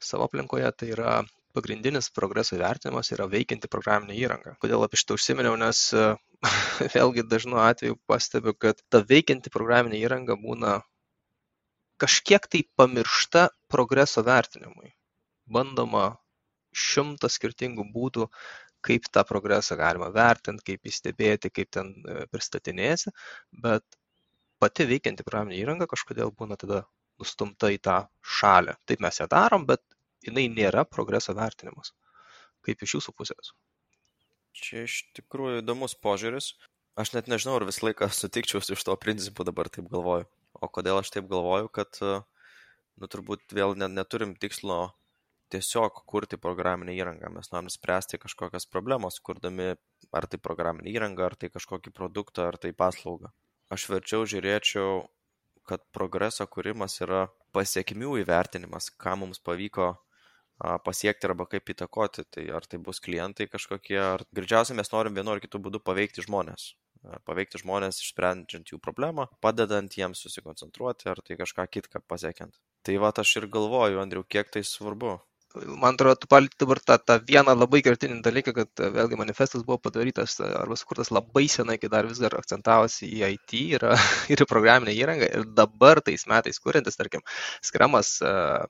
savo 0.03 0.27
aplinkoje, 0.29 0.69
tai 0.77 0.91
yra 0.93 1.15
pagrindinis 1.57 2.11
progreso 2.13 2.59
vertinimas 2.61 3.09
yra 3.15 3.25
veikianti 3.31 3.71
programinė 3.73 4.19
įranga. 4.21 4.57
Kodėl 4.61 4.85
apie 4.85 5.01
šitą 5.01 5.17
užsiminiau, 5.17 5.55
nes 5.61 5.81
vėlgi 6.97 7.25
dažnu 7.31 7.61
atveju 7.63 7.97
pastebiu, 8.11 8.53
kad 8.59 8.83
ta 8.93 9.01
veikianti 9.15 9.55
programinė 9.55 10.03
įranga 10.03 10.37
būna 10.43 10.75
kažkiek 12.05 12.45
tai 12.51 12.65
pamiršta 12.77 13.49
progreso 13.73 14.27
vertinimui. 14.27 14.93
Bandoma 15.49 16.11
šimtą 16.75 17.31
skirtingų 17.31 17.87
būdų, 17.95 18.29
kaip 18.85 19.07
tą 19.09 19.23
progresą 19.25 19.79
galima 19.81 20.11
vertinti, 20.13 20.73
kaip 20.73 20.91
įstebėti, 20.91 21.49
kaip 21.55 21.71
ten 21.73 21.95
e, 21.95 22.25
pristatinėsi, 22.29 23.15
bet 23.65 23.85
pati 24.65 24.87
veikianti 24.89 25.27
programinė 25.27 25.61
įranga 25.61 25.89
kažkodėl 25.91 26.33
būna 26.33 26.57
tada 26.61 26.85
nustumta 27.21 27.71
į 27.73 27.81
tą 27.85 27.99
šalį. 28.39 28.79
Taip 28.89 29.03
mes 29.05 29.21
ją 29.21 29.29
darom, 29.31 29.67
bet 29.69 29.83
jinai 30.25 30.47
nėra 30.53 30.87
progreso 30.89 31.35
vertinimas. 31.37 31.93
Kaip 32.65 32.83
iš 32.85 32.97
jūsų 32.99 33.15
pusės? 33.19 33.53
Čia 34.57 34.87
iš 34.87 35.03
tikrųjų 35.19 35.61
įdomus 35.61 35.97
požiūris. 36.01 36.55
Aš 36.97 37.13
net 37.17 37.29
nežinau, 37.29 37.59
ar 37.59 37.67
visą 37.69 37.89
laiką 37.89 38.09
sutikčiau 38.15 38.63
su 38.63 38.77
iš 38.77 38.85
to 38.87 38.95
principu 39.03 39.45
dabar 39.47 39.69
taip 39.69 39.91
galvoju. 39.93 40.29
O 40.63 40.71
kodėl 40.71 41.01
aš 41.03 41.11
taip 41.13 41.27
galvoju, 41.31 41.69
kad, 41.75 41.99
nu, 42.01 43.11
turbūt 43.11 43.53
vėl 43.59 43.75
net 43.77 43.93
neturim 43.93 44.37
tikslo 44.39 44.95
tiesiog 45.53 46.05
kurti 46.09 46.39
programinę 46.41 46.95
įrangą. 46.95 47.33
Mes 47.35 47.51
norim 47.53 47.69
spręsti 47.71 48.23
kažkokias 48.23 48.71
problemas, 48.71 49.19
kurdami 49.21 49.75
ar 50.15 50.31
tai 50.31 50.41
programinę 50.41 50.95
įrangą, 50.95 51.27
ar 51.29 51.37
tai 51.37 51.51
kažkokį 51.53 51.93
produktą, 51.99 52.47
ar 52.49 52.63
tai 52.63 52.73
paslaugą 52.73 53.35
aš 53.73 53.89
verčiau 53.93 54.27
žiūrėčiau, 54.29 55.05
kad 55.69 55.85
progreso 55.97 56.47
kūrimas 56.51 57.01
yra 57.05 57.27
pasiekmių 57.57 58.19
įvertinimas, 58.25 58.91
ką 59.01 59.17
mums 59.23 59.41
pavyko 59.41 59.95
pasiekti 60.85 61.29
arba 61.29 61.47
kaip 61.51 61.71
įtakoti. 61.75 62.25
Tai 62.31 62.47
ar 62.57 62.67
tai 62.67 62.79
bus 62.79 63.01
klientai 63.05 63.49
kažkokie, 63.51 63.99
ar 63.99 64.25
greičiausiai 64.35 64.77
mes 64.79 64.93
norim 64.93 65.15
vienu 65.17 65.35
ar 65.35 65.43
kitu 65.43 65.61
būdu 65.63 65.81
paveikti 65.83 66.25
žmonės. 66.27 66.75
Paveikti 67.29 67.61
žmonės 67.61 68.01
išsprendžiant 68.01 68.71
jų 68.73 68.79
problemą, 68.81 69.27
padedant 69.45 69.93
jiems 69.93 70.23
susikoncentruoti, 70.25 71.11
ar 71.13 71.21
tai 71.21 71.37
kažką 71.37 71.67
kitką 71.69 72.01
pasiekiant. 72.09 72.57
Tai 72.85 72.97
va 73.01 73.13
aš 73.13 73.37
ir 73.41 73.49
galvoju, 73.53 74.01
Andriu, 74.01 74.25
kiek 74.25 74.49
tai 74.53 74.65
svarbu. 74.65 75.19
Man 75.55 75.95
atrodo, 75.95 76.17
tu 76.19 76.29
palėti 76.31 76.59
dabar 76.61 76.81
tą, 76.83 76.97
tą 77.09 77.17
vieną 77.29 77.55
labai 77.57 77.81
kertinį 77.87 78.21
dalyką, 78.25 78.55
kad 78.57 78.83
e, 78.83 78.89
vėlgi 78.97 79.19
manifestas 79.21 79.63
buvo 79.67 79.79
padarytas 79.87 80.39
e, 80.41 80.49
arba 80.61 80.77
sukurtas 80.79 81.13
labai 81.15 81.45
senai, 81.53 81.77
kai 81.83 81.91
dar 81.93 82.09
vis 82.11 82.21
dar 82.23 82.35
akcentavosi 82.39 83.07
į 83.07 83.21
IT 83.37 83.55
ir, 83.61 83.87
ir 84.35 84.45
į 84.45 84.49
programinę 84.51 84.95
įrangą. 84.97 85.31
Ir 85.31 85.47
dabar 85.61 86.03
tais 86.05 86.27
metais 86.31 86.59
kuriantis, 86.63 86.99
tarkim, 86.99 87.23
skramas 87.65 88.17
uh, 88.27 88.67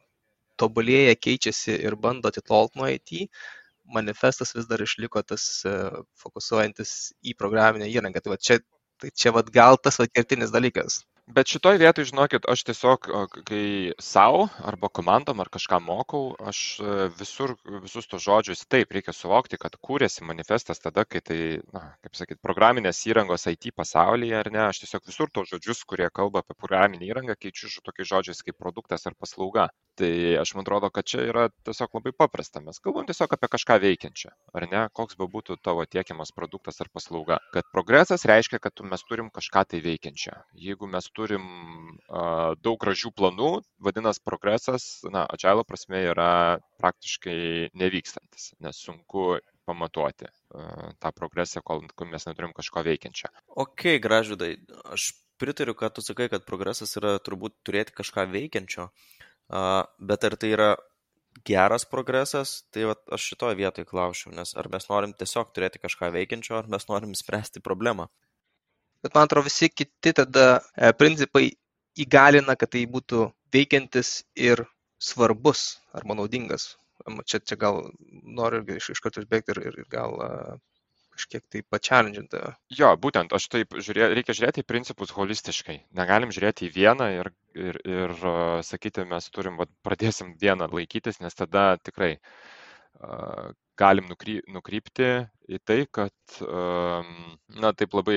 tobulėja, 0.60 1.16
keičiasi 1.16 1.78
ir 1.80 1.96
bando 2.00 2.30
atitolti 2.30 2.80
nuo 2.80 2.90
IT, 2.92 3.24
manifestas 3.96 4.54
vis 4.56 4.68
dar 4.68 4.84
išliko 4.84 5.24
tas 5.24 5.46
uh, 5.68 6.04
fokusuojantis 6.20 7.14
į 7.24 7.36
programinę 7.40 7.88
įrangą. 7.92 8.24
Tai 8.24 8.36
va 8.36 8.40
čia, 8.40 8.60
tai 9.00 9.12
čia 9.16 9.32
va 9.36 9.44
gal 9.56 9.80
tas 9.80 10.00
va 10.02 10.08
kertinis 10.12 10.52
dalykas 10.54 11.00
bet 11.26 11.48
šitoj 11.48 11.78
vietoj 11.80 12.04
žinokit 12.10 12.46
aš 12.48 12.64
tiesiog 12.68 13.08
kai 13.48 13.92
sau 14.02 14.44
arba 14.64 14.88
komandom 14.92 15.40
ar 15.40 15.48
kažką 15.52 15.80
mokau 15.80 16.34
aš 16.50 16.60
e, 16.80 16.96
visur 17.18 17.54
visus 17.84 18.08
tuos 18.10 18.24
žodžius 18.26 18.66
taip 18.68 18.92
reikia 18.92 19.14
suvokti 19.16 19.58
kad 19.60 19.76
kūrėsi 19.80 20.26
manifestas 20.28 20.82
tada 20.84 21.04
kai 21.08 21.22
tai 21.24 21.38
na 21.72 21.84
kaip 22.04 22.18
sakyt 22.18 22.40
programinės 22.44 23.00
įrangos 23.08 23.46
it 23.50 23.64
pasaulyje 23.76 24.36
ar 24.36 24.50
ne? 24.52 24.62
Aš 24.68 24.84
tiesiog 24.84 25.06
visur 25.08 25.30
tuos 25.32 25.48
žodžius 25.48 25.84
kurie 25.84 26.08
kalba 26.12 26.42
apie 26.44 26.54
programinę 26.58 27.08
įrangą 27.08 27.36
keičiu 27.40 27.80
tokiais 27.84 28.08
žodžiais 28.08 28.42
kaip 28.42 28.58
produktas 28.58 29.06
ar 29.06 29.14
paslauga. 29.18 29.68
Tai 29.96 30.12
aš 30.40 30.54
man 30.54 30.66
atrodo 30.66 30.90
kad 30.90 31.06
čia 31.06 31.24
yra 31.30 31.48
tiesiog 31.64 31.98
labai 31.98 32.12
paprasta. 32.12 32.60
Mes 32.60 32.80
kalbam 32.84 33.06
tiesiog 33.06 33.32
apie 33.32 33.48
kažką 33.56 33.78
veikiančio 33.80 34.30
ar 34.52 34.68
ne? 34.68 34.86
Koks 34.92 35.16
bebūtų 35.16 35.56
tavo 35.62 35.84
tiekiamas 35.86 36.34
produktas 36.36 36.80
ar 36.84 36.92
paslauga. 36.92 37.38
Kad 37.54 37.70
progresas 37.72 38.26
reiškia 38.28 38.60
kad 38.60 38.84
mes 38.84 39.06
turim 39.08 39.30
kažką 39.32 39.64
tai 39.70 39.80
veikiančio 39.84 40.34
jeigu 40.54 40.86
mes 40.90 41.08
turim 41.16 41.44
a, 42.08 42.54
daug 42.60 42.78
gražių 42.82 43.12
planų, 43.16 43.50
vadinasi, 43.84 44.22
progresas, 44.26 44.86
na, 45.12 45.24
agilo 45.30 45.64
prasme 45.68 46.02
yra 46.10 46.60
praktiškai 46.82 47.74
nevykstantis, 47.78 48.52
nes 48.64 48.80
sunku 48.86 49.38
pamatuoti 49.68 50.28
a, 50.28 50.92
tą 51.02 51.12
progresą, 51.16 51.62
kol, 51.64 51.84
mes 52.10 52.28
neturim 52.28 52.54
kažko 52.56 52.84
veikiančio. 52.86 53.30
Ok, 53.64 53.94
gražudai, 54.04 54.56
aš 54.94 55.12
pritariu, 55.40 55.76
kad 55.78 55.94
tu 55.96 56.04
sakai, 56.04 56.30
kad 56.32 56.46
progresas 56.48 56.96
yra 57.00 57.16
turbūt 57.22 57.56
turėti 57.66 57.94
kažką 57.96 58.26
veikiančio, 58.34 58.90
a, 59.50 59.62
bet 59.98 60.26
ar 60.28 60.38
tai 60.40 60.52
yra 60.56 60.74
geras 61.46 61.84
progresas, 61.90 62.62
tai 62.70 62.86
vat, 62.90 63.00
aš 63.12 63.30
šitoje 63.32 63.58
vietoje 63.58 63.88
klausiu, 63.88 64.30
nes 64.34 64.54
ar 64.54 64.68
mes 64.70 64.86
norim 64.90 65.14
tiesiog 65.18 65.50
turėti 65.54 65.82
kažką 65.82 66.12
veikiančio, 66.14 66.60
ar 66.60 66.70
mes 66.70 66.86
norim 66.90 67.16
spręsti 67.18 67.62
problemą 67.64 68.06
bet 69.04 69.14
man 69.14 69.28
atrodo 69.28 69.46
visi 69.48 69.68
kiti 69.70 70.14
tada 70.16 70.46
e, 70.58 70.92
principai 70.96 71.50
įgalina, 72.00 72.56
kad 72.58 72.72
tai 72.74 72.86
būtų 72.90 73.28
veikiantis 73.54 74.24
ir 74.34 74.64
svarbus 74.98 75.66
arba 75.94 76.16
naudingas. 76.18 76.74
Čia, 77.28 77.40
čia 77.44 77.58
gal 77.60 77.82
noriu 78.24 78.62
irgi 78.62 78.78
iš, 78.80 78.94
iš 78.94 79.02
karto 79.04 79.22
išbėgti 79.22 79.52
ir, 79.52 79.60
ir, 79.68 79.76
ir 79.82 79.88
gal 79.92 80.14
uh, 80.24 80.54
kažkiek 81.14 81.44
tai 81.50 81.62
pačialendžinti. 81.70 82.40
Jo, 82.78 82.92
būtent, 83.00 83.34
aš 83.36 83.46
taip 83.52 83.76
žiūrė, 83.76 84.08
reikia 84.16 84.36
žiūrėti 84.36 84.64
į 84.64 84.68
principus 84.68 85.12
holistiškai. 85.14 85.76
Negalim 85.98 86.32
žiūrėti 86.34 86.68
į 86.68 86.72
vieną 86.74 87.10
ir, 87.18 87.30
ir, 87.58 87.78
ir 87.86 88.14
sakyti, 88.66 89.06
mes 89.10 89.28
turim, 89.34 89.58
va, 89.60 89.68
pradėsim 89.86 90.34
vieną 90.40 90.70
laikytis, 90.72 91.20
nes 91.24 91.38
tada 91.38 91.74
tikrai 91.82 92.14
galim 93.78 94.06
nukry, 94.10 94.38
nukrypti 94.50 95.08
į 95.50 95.58
tai, 95.68 95.76
kad, 95.92 96.14
na, 96.40 97.72
taip 97.76 97.94
labai 97.96 98.16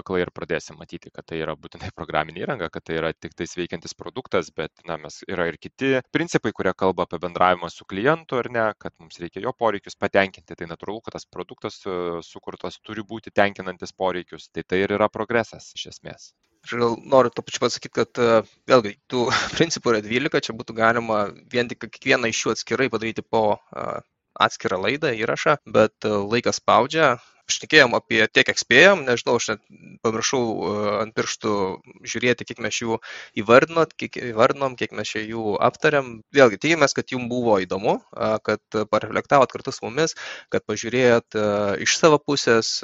aklai 0.00 0.22
ir 0.22 0.32
pradėsim 0.34 0.78
matyti, 0.80 1.12
kad 1.12 1.26
tai 1.28 1.42
yra 1.42 1.54
būtinai 1.60 1.90
programinė 1.96 2.44
įranga, 2.44 2.70
kad 2.72 2.86
tai 2.88 2.96
yra 3.00 3.12
tik 3.12 3.36
tais 3.36 3.52
veikiantis 3.58 3.96
produktas, 3.98 4.48
bet, 4.56 4.72
na, 4.88 4.96
mes 5.02 5.20
yra 5.28 5.48
ir 5.50 5.58
kiti 5.60 5.98
principai, 6.14 6.54
kurie 6.56 6.72
kalba 6.78 7.04
apie 7.04 7.20
bendravimą 7.26 7.70
su 7.72 7.84
klientu 7.88 8.40
ar 8.40 8.50
ne, 8.54 8.66
kad 8.80 8.94
mums 8.98 9.20
reikia 9.20 9.44
jo 9.44 9.52
poreikius 9.52 9.98
patenkinti, 10.00 10.56
tai 10.56 10.70
natūralu, 10.70 11.04
kad 11.04 11.18
tas 11.18 11.28
produktas 11.28 11.82
sukurtas 12.26 12.80
turi 12.80 13.04
būti 13.04 13.34
tenkinantis 13.34 13.92
poreikius, 13.92 14.48
tai 14.48 14.64
tai 14.64 14.84
ir 14.86 14.96
yra 14.96 15.12
progresas 15.12 15.72
iš 15.76 15.90
esmės. 15.92 16.32
Aš 16.64 16.74
gal 16.80 16.96
noriu 17.06 17.30
to 17.30 17.44
pačiu 17.44 17.62
pasakyti, 17.62 17.94
kad 18.00 18.20
vėlgi 18.68 18.96
tų 19.12 19.28
principų 19.56 19.94
yra 19.94 20.04
12, 20.04 20.48
čia 20.48 20.56
būtų 20.56 20.76
galima 20.80 21.26
vien 21.52 21.68
tik 21.68 21.84
kiekvieną 21.86 22.32
iš 22.32 22.46
jų 22.46 22.54
atskirai 22.56 22.88
padaryti 22.92 23.24
po 23.24 23.60
atskirą 24.34 24.80
laidą, 24.84 25.12
įrašą, 25.22 25.56
bet 25.78 26.08
e, 26.08 26.14
laikas 26.32 26.60
spaudžia. 26.62 27.16
Šnekėjom 27.48 27.94
apie 27.96 28.20
tiek, 28.28 28.44
kiek 28.44 28.58
spėjom, 28.60 29.06
nežinau, 29.06 29.38
aš 29.40 29.46
net 29.54 29.60
pamiršau 30.04 30.40
e, 30.40 30.72
ant 31.02 31.14
pirštų 31.16 31.52
žiūrėti, 32.12 32.44
kiek 32.48 32.58
mes 32.64 32.76
jų 32.82 32.98
įvardinot, 33.40 33.94
kiek 33.96 34.18
įvardinom, 34.32 34.76
kiek 34.76 34.92
mes 34.96 35.08
čia 35.08 35.22
jų 35.24 35.54
aptariam. 35.64 36.18
Vėlgi, 36.36 36.58
tikimės, 36.60 36.92
kad 36.96 37.08
jums 37.14 37.30
buvo 37.30 37.56
įdomu, 37.64 37.98
kad 38.44 38.78
pareflektavot 38.92 39.52
kartu 39.52 39.72
su 39.72 39.86
mumis, 39.86 40.14
kad 40.52 40.66
pažiūrėjot 40.68 41.38
e, 41.40 41.46
iš 41.86 41.96
savo 42.00 42.18
pusės, 42.20 42.74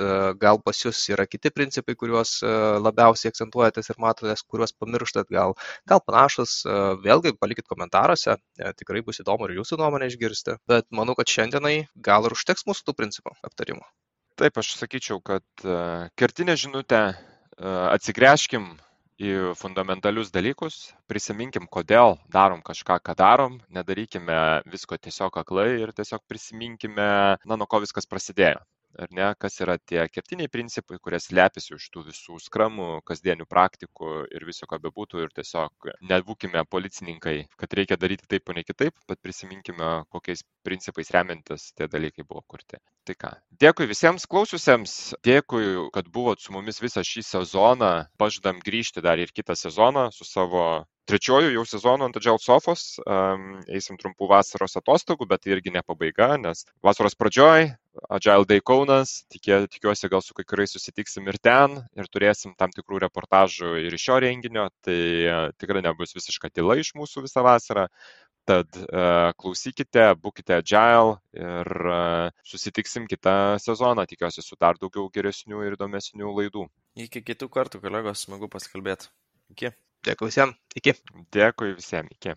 gal 0.41 0.61
pas 0.65 0.81
jūs 0.81 1.03
yra 1.13 1.29
kiti 1.29 1.53
principai, 1.53 1.97
kuriuos 2.01 2.39
labiausiai 2.85 3.35
akcentuojatės 3.35 3.93
ir 3.93 4.01
matotės, 4.01 4.45
kuriuos 4.49 4.73
pamirštat, 4.81 5.29
gal, 5.35 5.57
gal 5.91 6.01
panašus, 6.07 6.63
vėlgi 7.05 7.35
palikit 7.37 7.69
komentaruose, 7.69 8.39
tikrai 8.81 9.05
bus 9.05 9.21
įdomu 9.21 9.51
ir 9.51 9.59
jūsų 9.61 9.81
nuomonę 9.83 10.09
išgirsti, 10.13 10.59
bet 10.71 10.89
manau, 10.95 11.17
kad 11.19 11.31
šiandienai 11.37 11.77
gal 12.09 12.29
ir 12.29 12.39
užteks 12.39 12.67
mūsų 12.71 12.89
tų 12.89 12.99
principų 13.03 13.37
aptarimo. 13.45 13.85
Taip, 14.41 14.57
aš 14.59 14.73
sakyčiau, 14.81 15.21
kad 15.23 15.45
e, 15.63 15.75
kertinė 16.19 16.57
žinutė 16.59 17.01
e, 17.07 17.15
atsigręžkim 17.95 18.67
į 19.23 19.35
fundamentalius 19.61 20.33
dalykus, 20.35 20.79
prisiminkim, 21.07 21.69
kodėl 21.77 22.17
darom 22.35 22.65
kažką, 22.67 22.99
ką 23.07 23.15
darom, 23.21 23.61
nedarykime 23.77 24.39
visko 24.73 24.99
tiesiog 24.99 25.39
aklai 25.39 25.69
ir 25.85 25.95
tiesiog 25.95 26.25
prisiminkime, 26.27 27.07
na, 27.39 27.61
nuo 27.61 27.71
ko 27.71 27.79
viskas 27.87 28.11
prasidėjo 28.11 28.59
ar 28.99 29.11
ne, 29.15 29.27
kas 29.41 29.59
yra 29.65 29.77
tie 29.79 30.05
kertiniai 30.13 30.51
principai, 30.53 30.99
kurie 31.03 31.21
slepiasi 31.23 31.75
už 31.77 31.87
tų 31.95 32.05
visų 32.09 32.39
skramų, 32.47 32.89
kasdienių 33.09 33.47
praktikų 33.51 34.13
ir 34.35 34.47
viso 34.49 34.69
ko 34.71 34.79
bebūtų 34.83 35.25
ir 35.25 35.35
tiesiog 35.35 35.91
nebūkime 36.11 36.65
policininkai, 36.71 37.37
kad 37.61 37.77
reikia 37.79 37.99
daryti 38.01 38.29
taip, 38.31 38.49
o 38.49 38.57
ne 38.57 38.65
kitaip, 38.67 38.97
bet 39.09 39.23
prisiminkime, 39.25 39.93
kokiais 40.15 40.45
principais 40.67 41.13
remiantis 41.15 41.71
tie 41.75 41.89
dalykai 41.91 42.27
buvo 42.27 42.45
kurti. 42.49 42.81
Tai 43.05 43.19
ką, 43.21 43.35
dėkui 43.61 43.89
visiems 43.91 44.25
klausiusiems, 44.31 44.97
dėkui, 45.27 45.91
kad 45.93 46.09
buvot 46.13 46.41
su 46.41 46.55
mumis 46.55 46.81
visą 46.81 47.05
šį 47.05 47.25
sezoną, 47.29 47.93
pažadam 48.21 48.63
grįžti 48.65 49.05
dar 49.05 49.21
ir 49.21 49.33
kitą 49.35 49.57
sezoną 49.59 50.09
su 50.15 50.25
savo 50.25 50.85
trečiuoju 51.09 51.53
jau 51.53 51.65
sezonu 51.69 52.07
ant 52.07 52.17
Agile 52.19 52.41
sofos, 52.41 52.97
um, 53.05 53.59
eisim 53.69 53.99
trumpų 54.01 54.29
vasaros 54.31 54.77
atostogų, 54.81 55.29
bet 55.31 55.45
tai 55.45 55.55
irgi 55.57 55.73
ne 55.75 55.83
pabaiga, 55.85 56.35
nes 56.41 56.65
vasaros 56.85 57.17
pradžioj 57.21 57.69
Agile 58.17 58.49
Day 58.49 58.63
Kaunas, 58.65 59.21
tikė, 59.31 59.65
tikiuosi 59.71 60.11
gal 60.11 60.25
su 60.25 60.35
kai 60.35 60.47
kuriais 60.49 60.75
susitiksim 60.75 61.29
ir 61.31 61.39
ten 61.39 61.79
ir 61.95 62.11
turėsim 62.11 62.57
tam 62.59 62.73
tikrų 62.75 63.05
reportažų 63.05 63.77
ir 63.85 63.95
iš 63.95 64.09
šio 64.09 64.19
renginio, 64.25 64.69
tai 64.85 64.99
uh, 65.29 65.49
tikrai 65.61 65.85
nebus 65.85 66.17
visiška 66.17 66.51
tyla 66.51 66.79
iš 66.81 66.95
mūsų 66.99 67.27
visą 67.29 67.45
vasarą. 67.47 67.89
Tad 68.45 68.77
uh, 68.77 69.31
klausykite, 69.41 70.03
būkite 70.21 70.59
agile 70.59 71.15
ir 71.33 71.71
uh, 71.89 72.29
susitiksim 72.45 73.07
kitą 73.09 73.57
sezoną, 73.63 74.05
tikiuosi 74.11 74.45
su 74.45 74.59
dar 74.61 74.77
daugiau 74.77 75.09
geresnių 75.15 75.65
ir 75.65 75.79
įdomesnių 75.79 76.35
laidų. 76.43 76.67
Iki 77.07 77.25
kitų 77.31 77.49
kartų, 77.57 77.81
kolegos, 77.87 78.27
smagu 78.27 78.53
pasikalbėti. 78.53 79.09
Iki. 79.57 79.73
Dėkui 80.09 80.31
visiems. 80.31 80.59
Iki. 80.81 80.95
Dėkui 81.37 81.75
visiems. 81.79 82.13
Iki. 82.19 82.35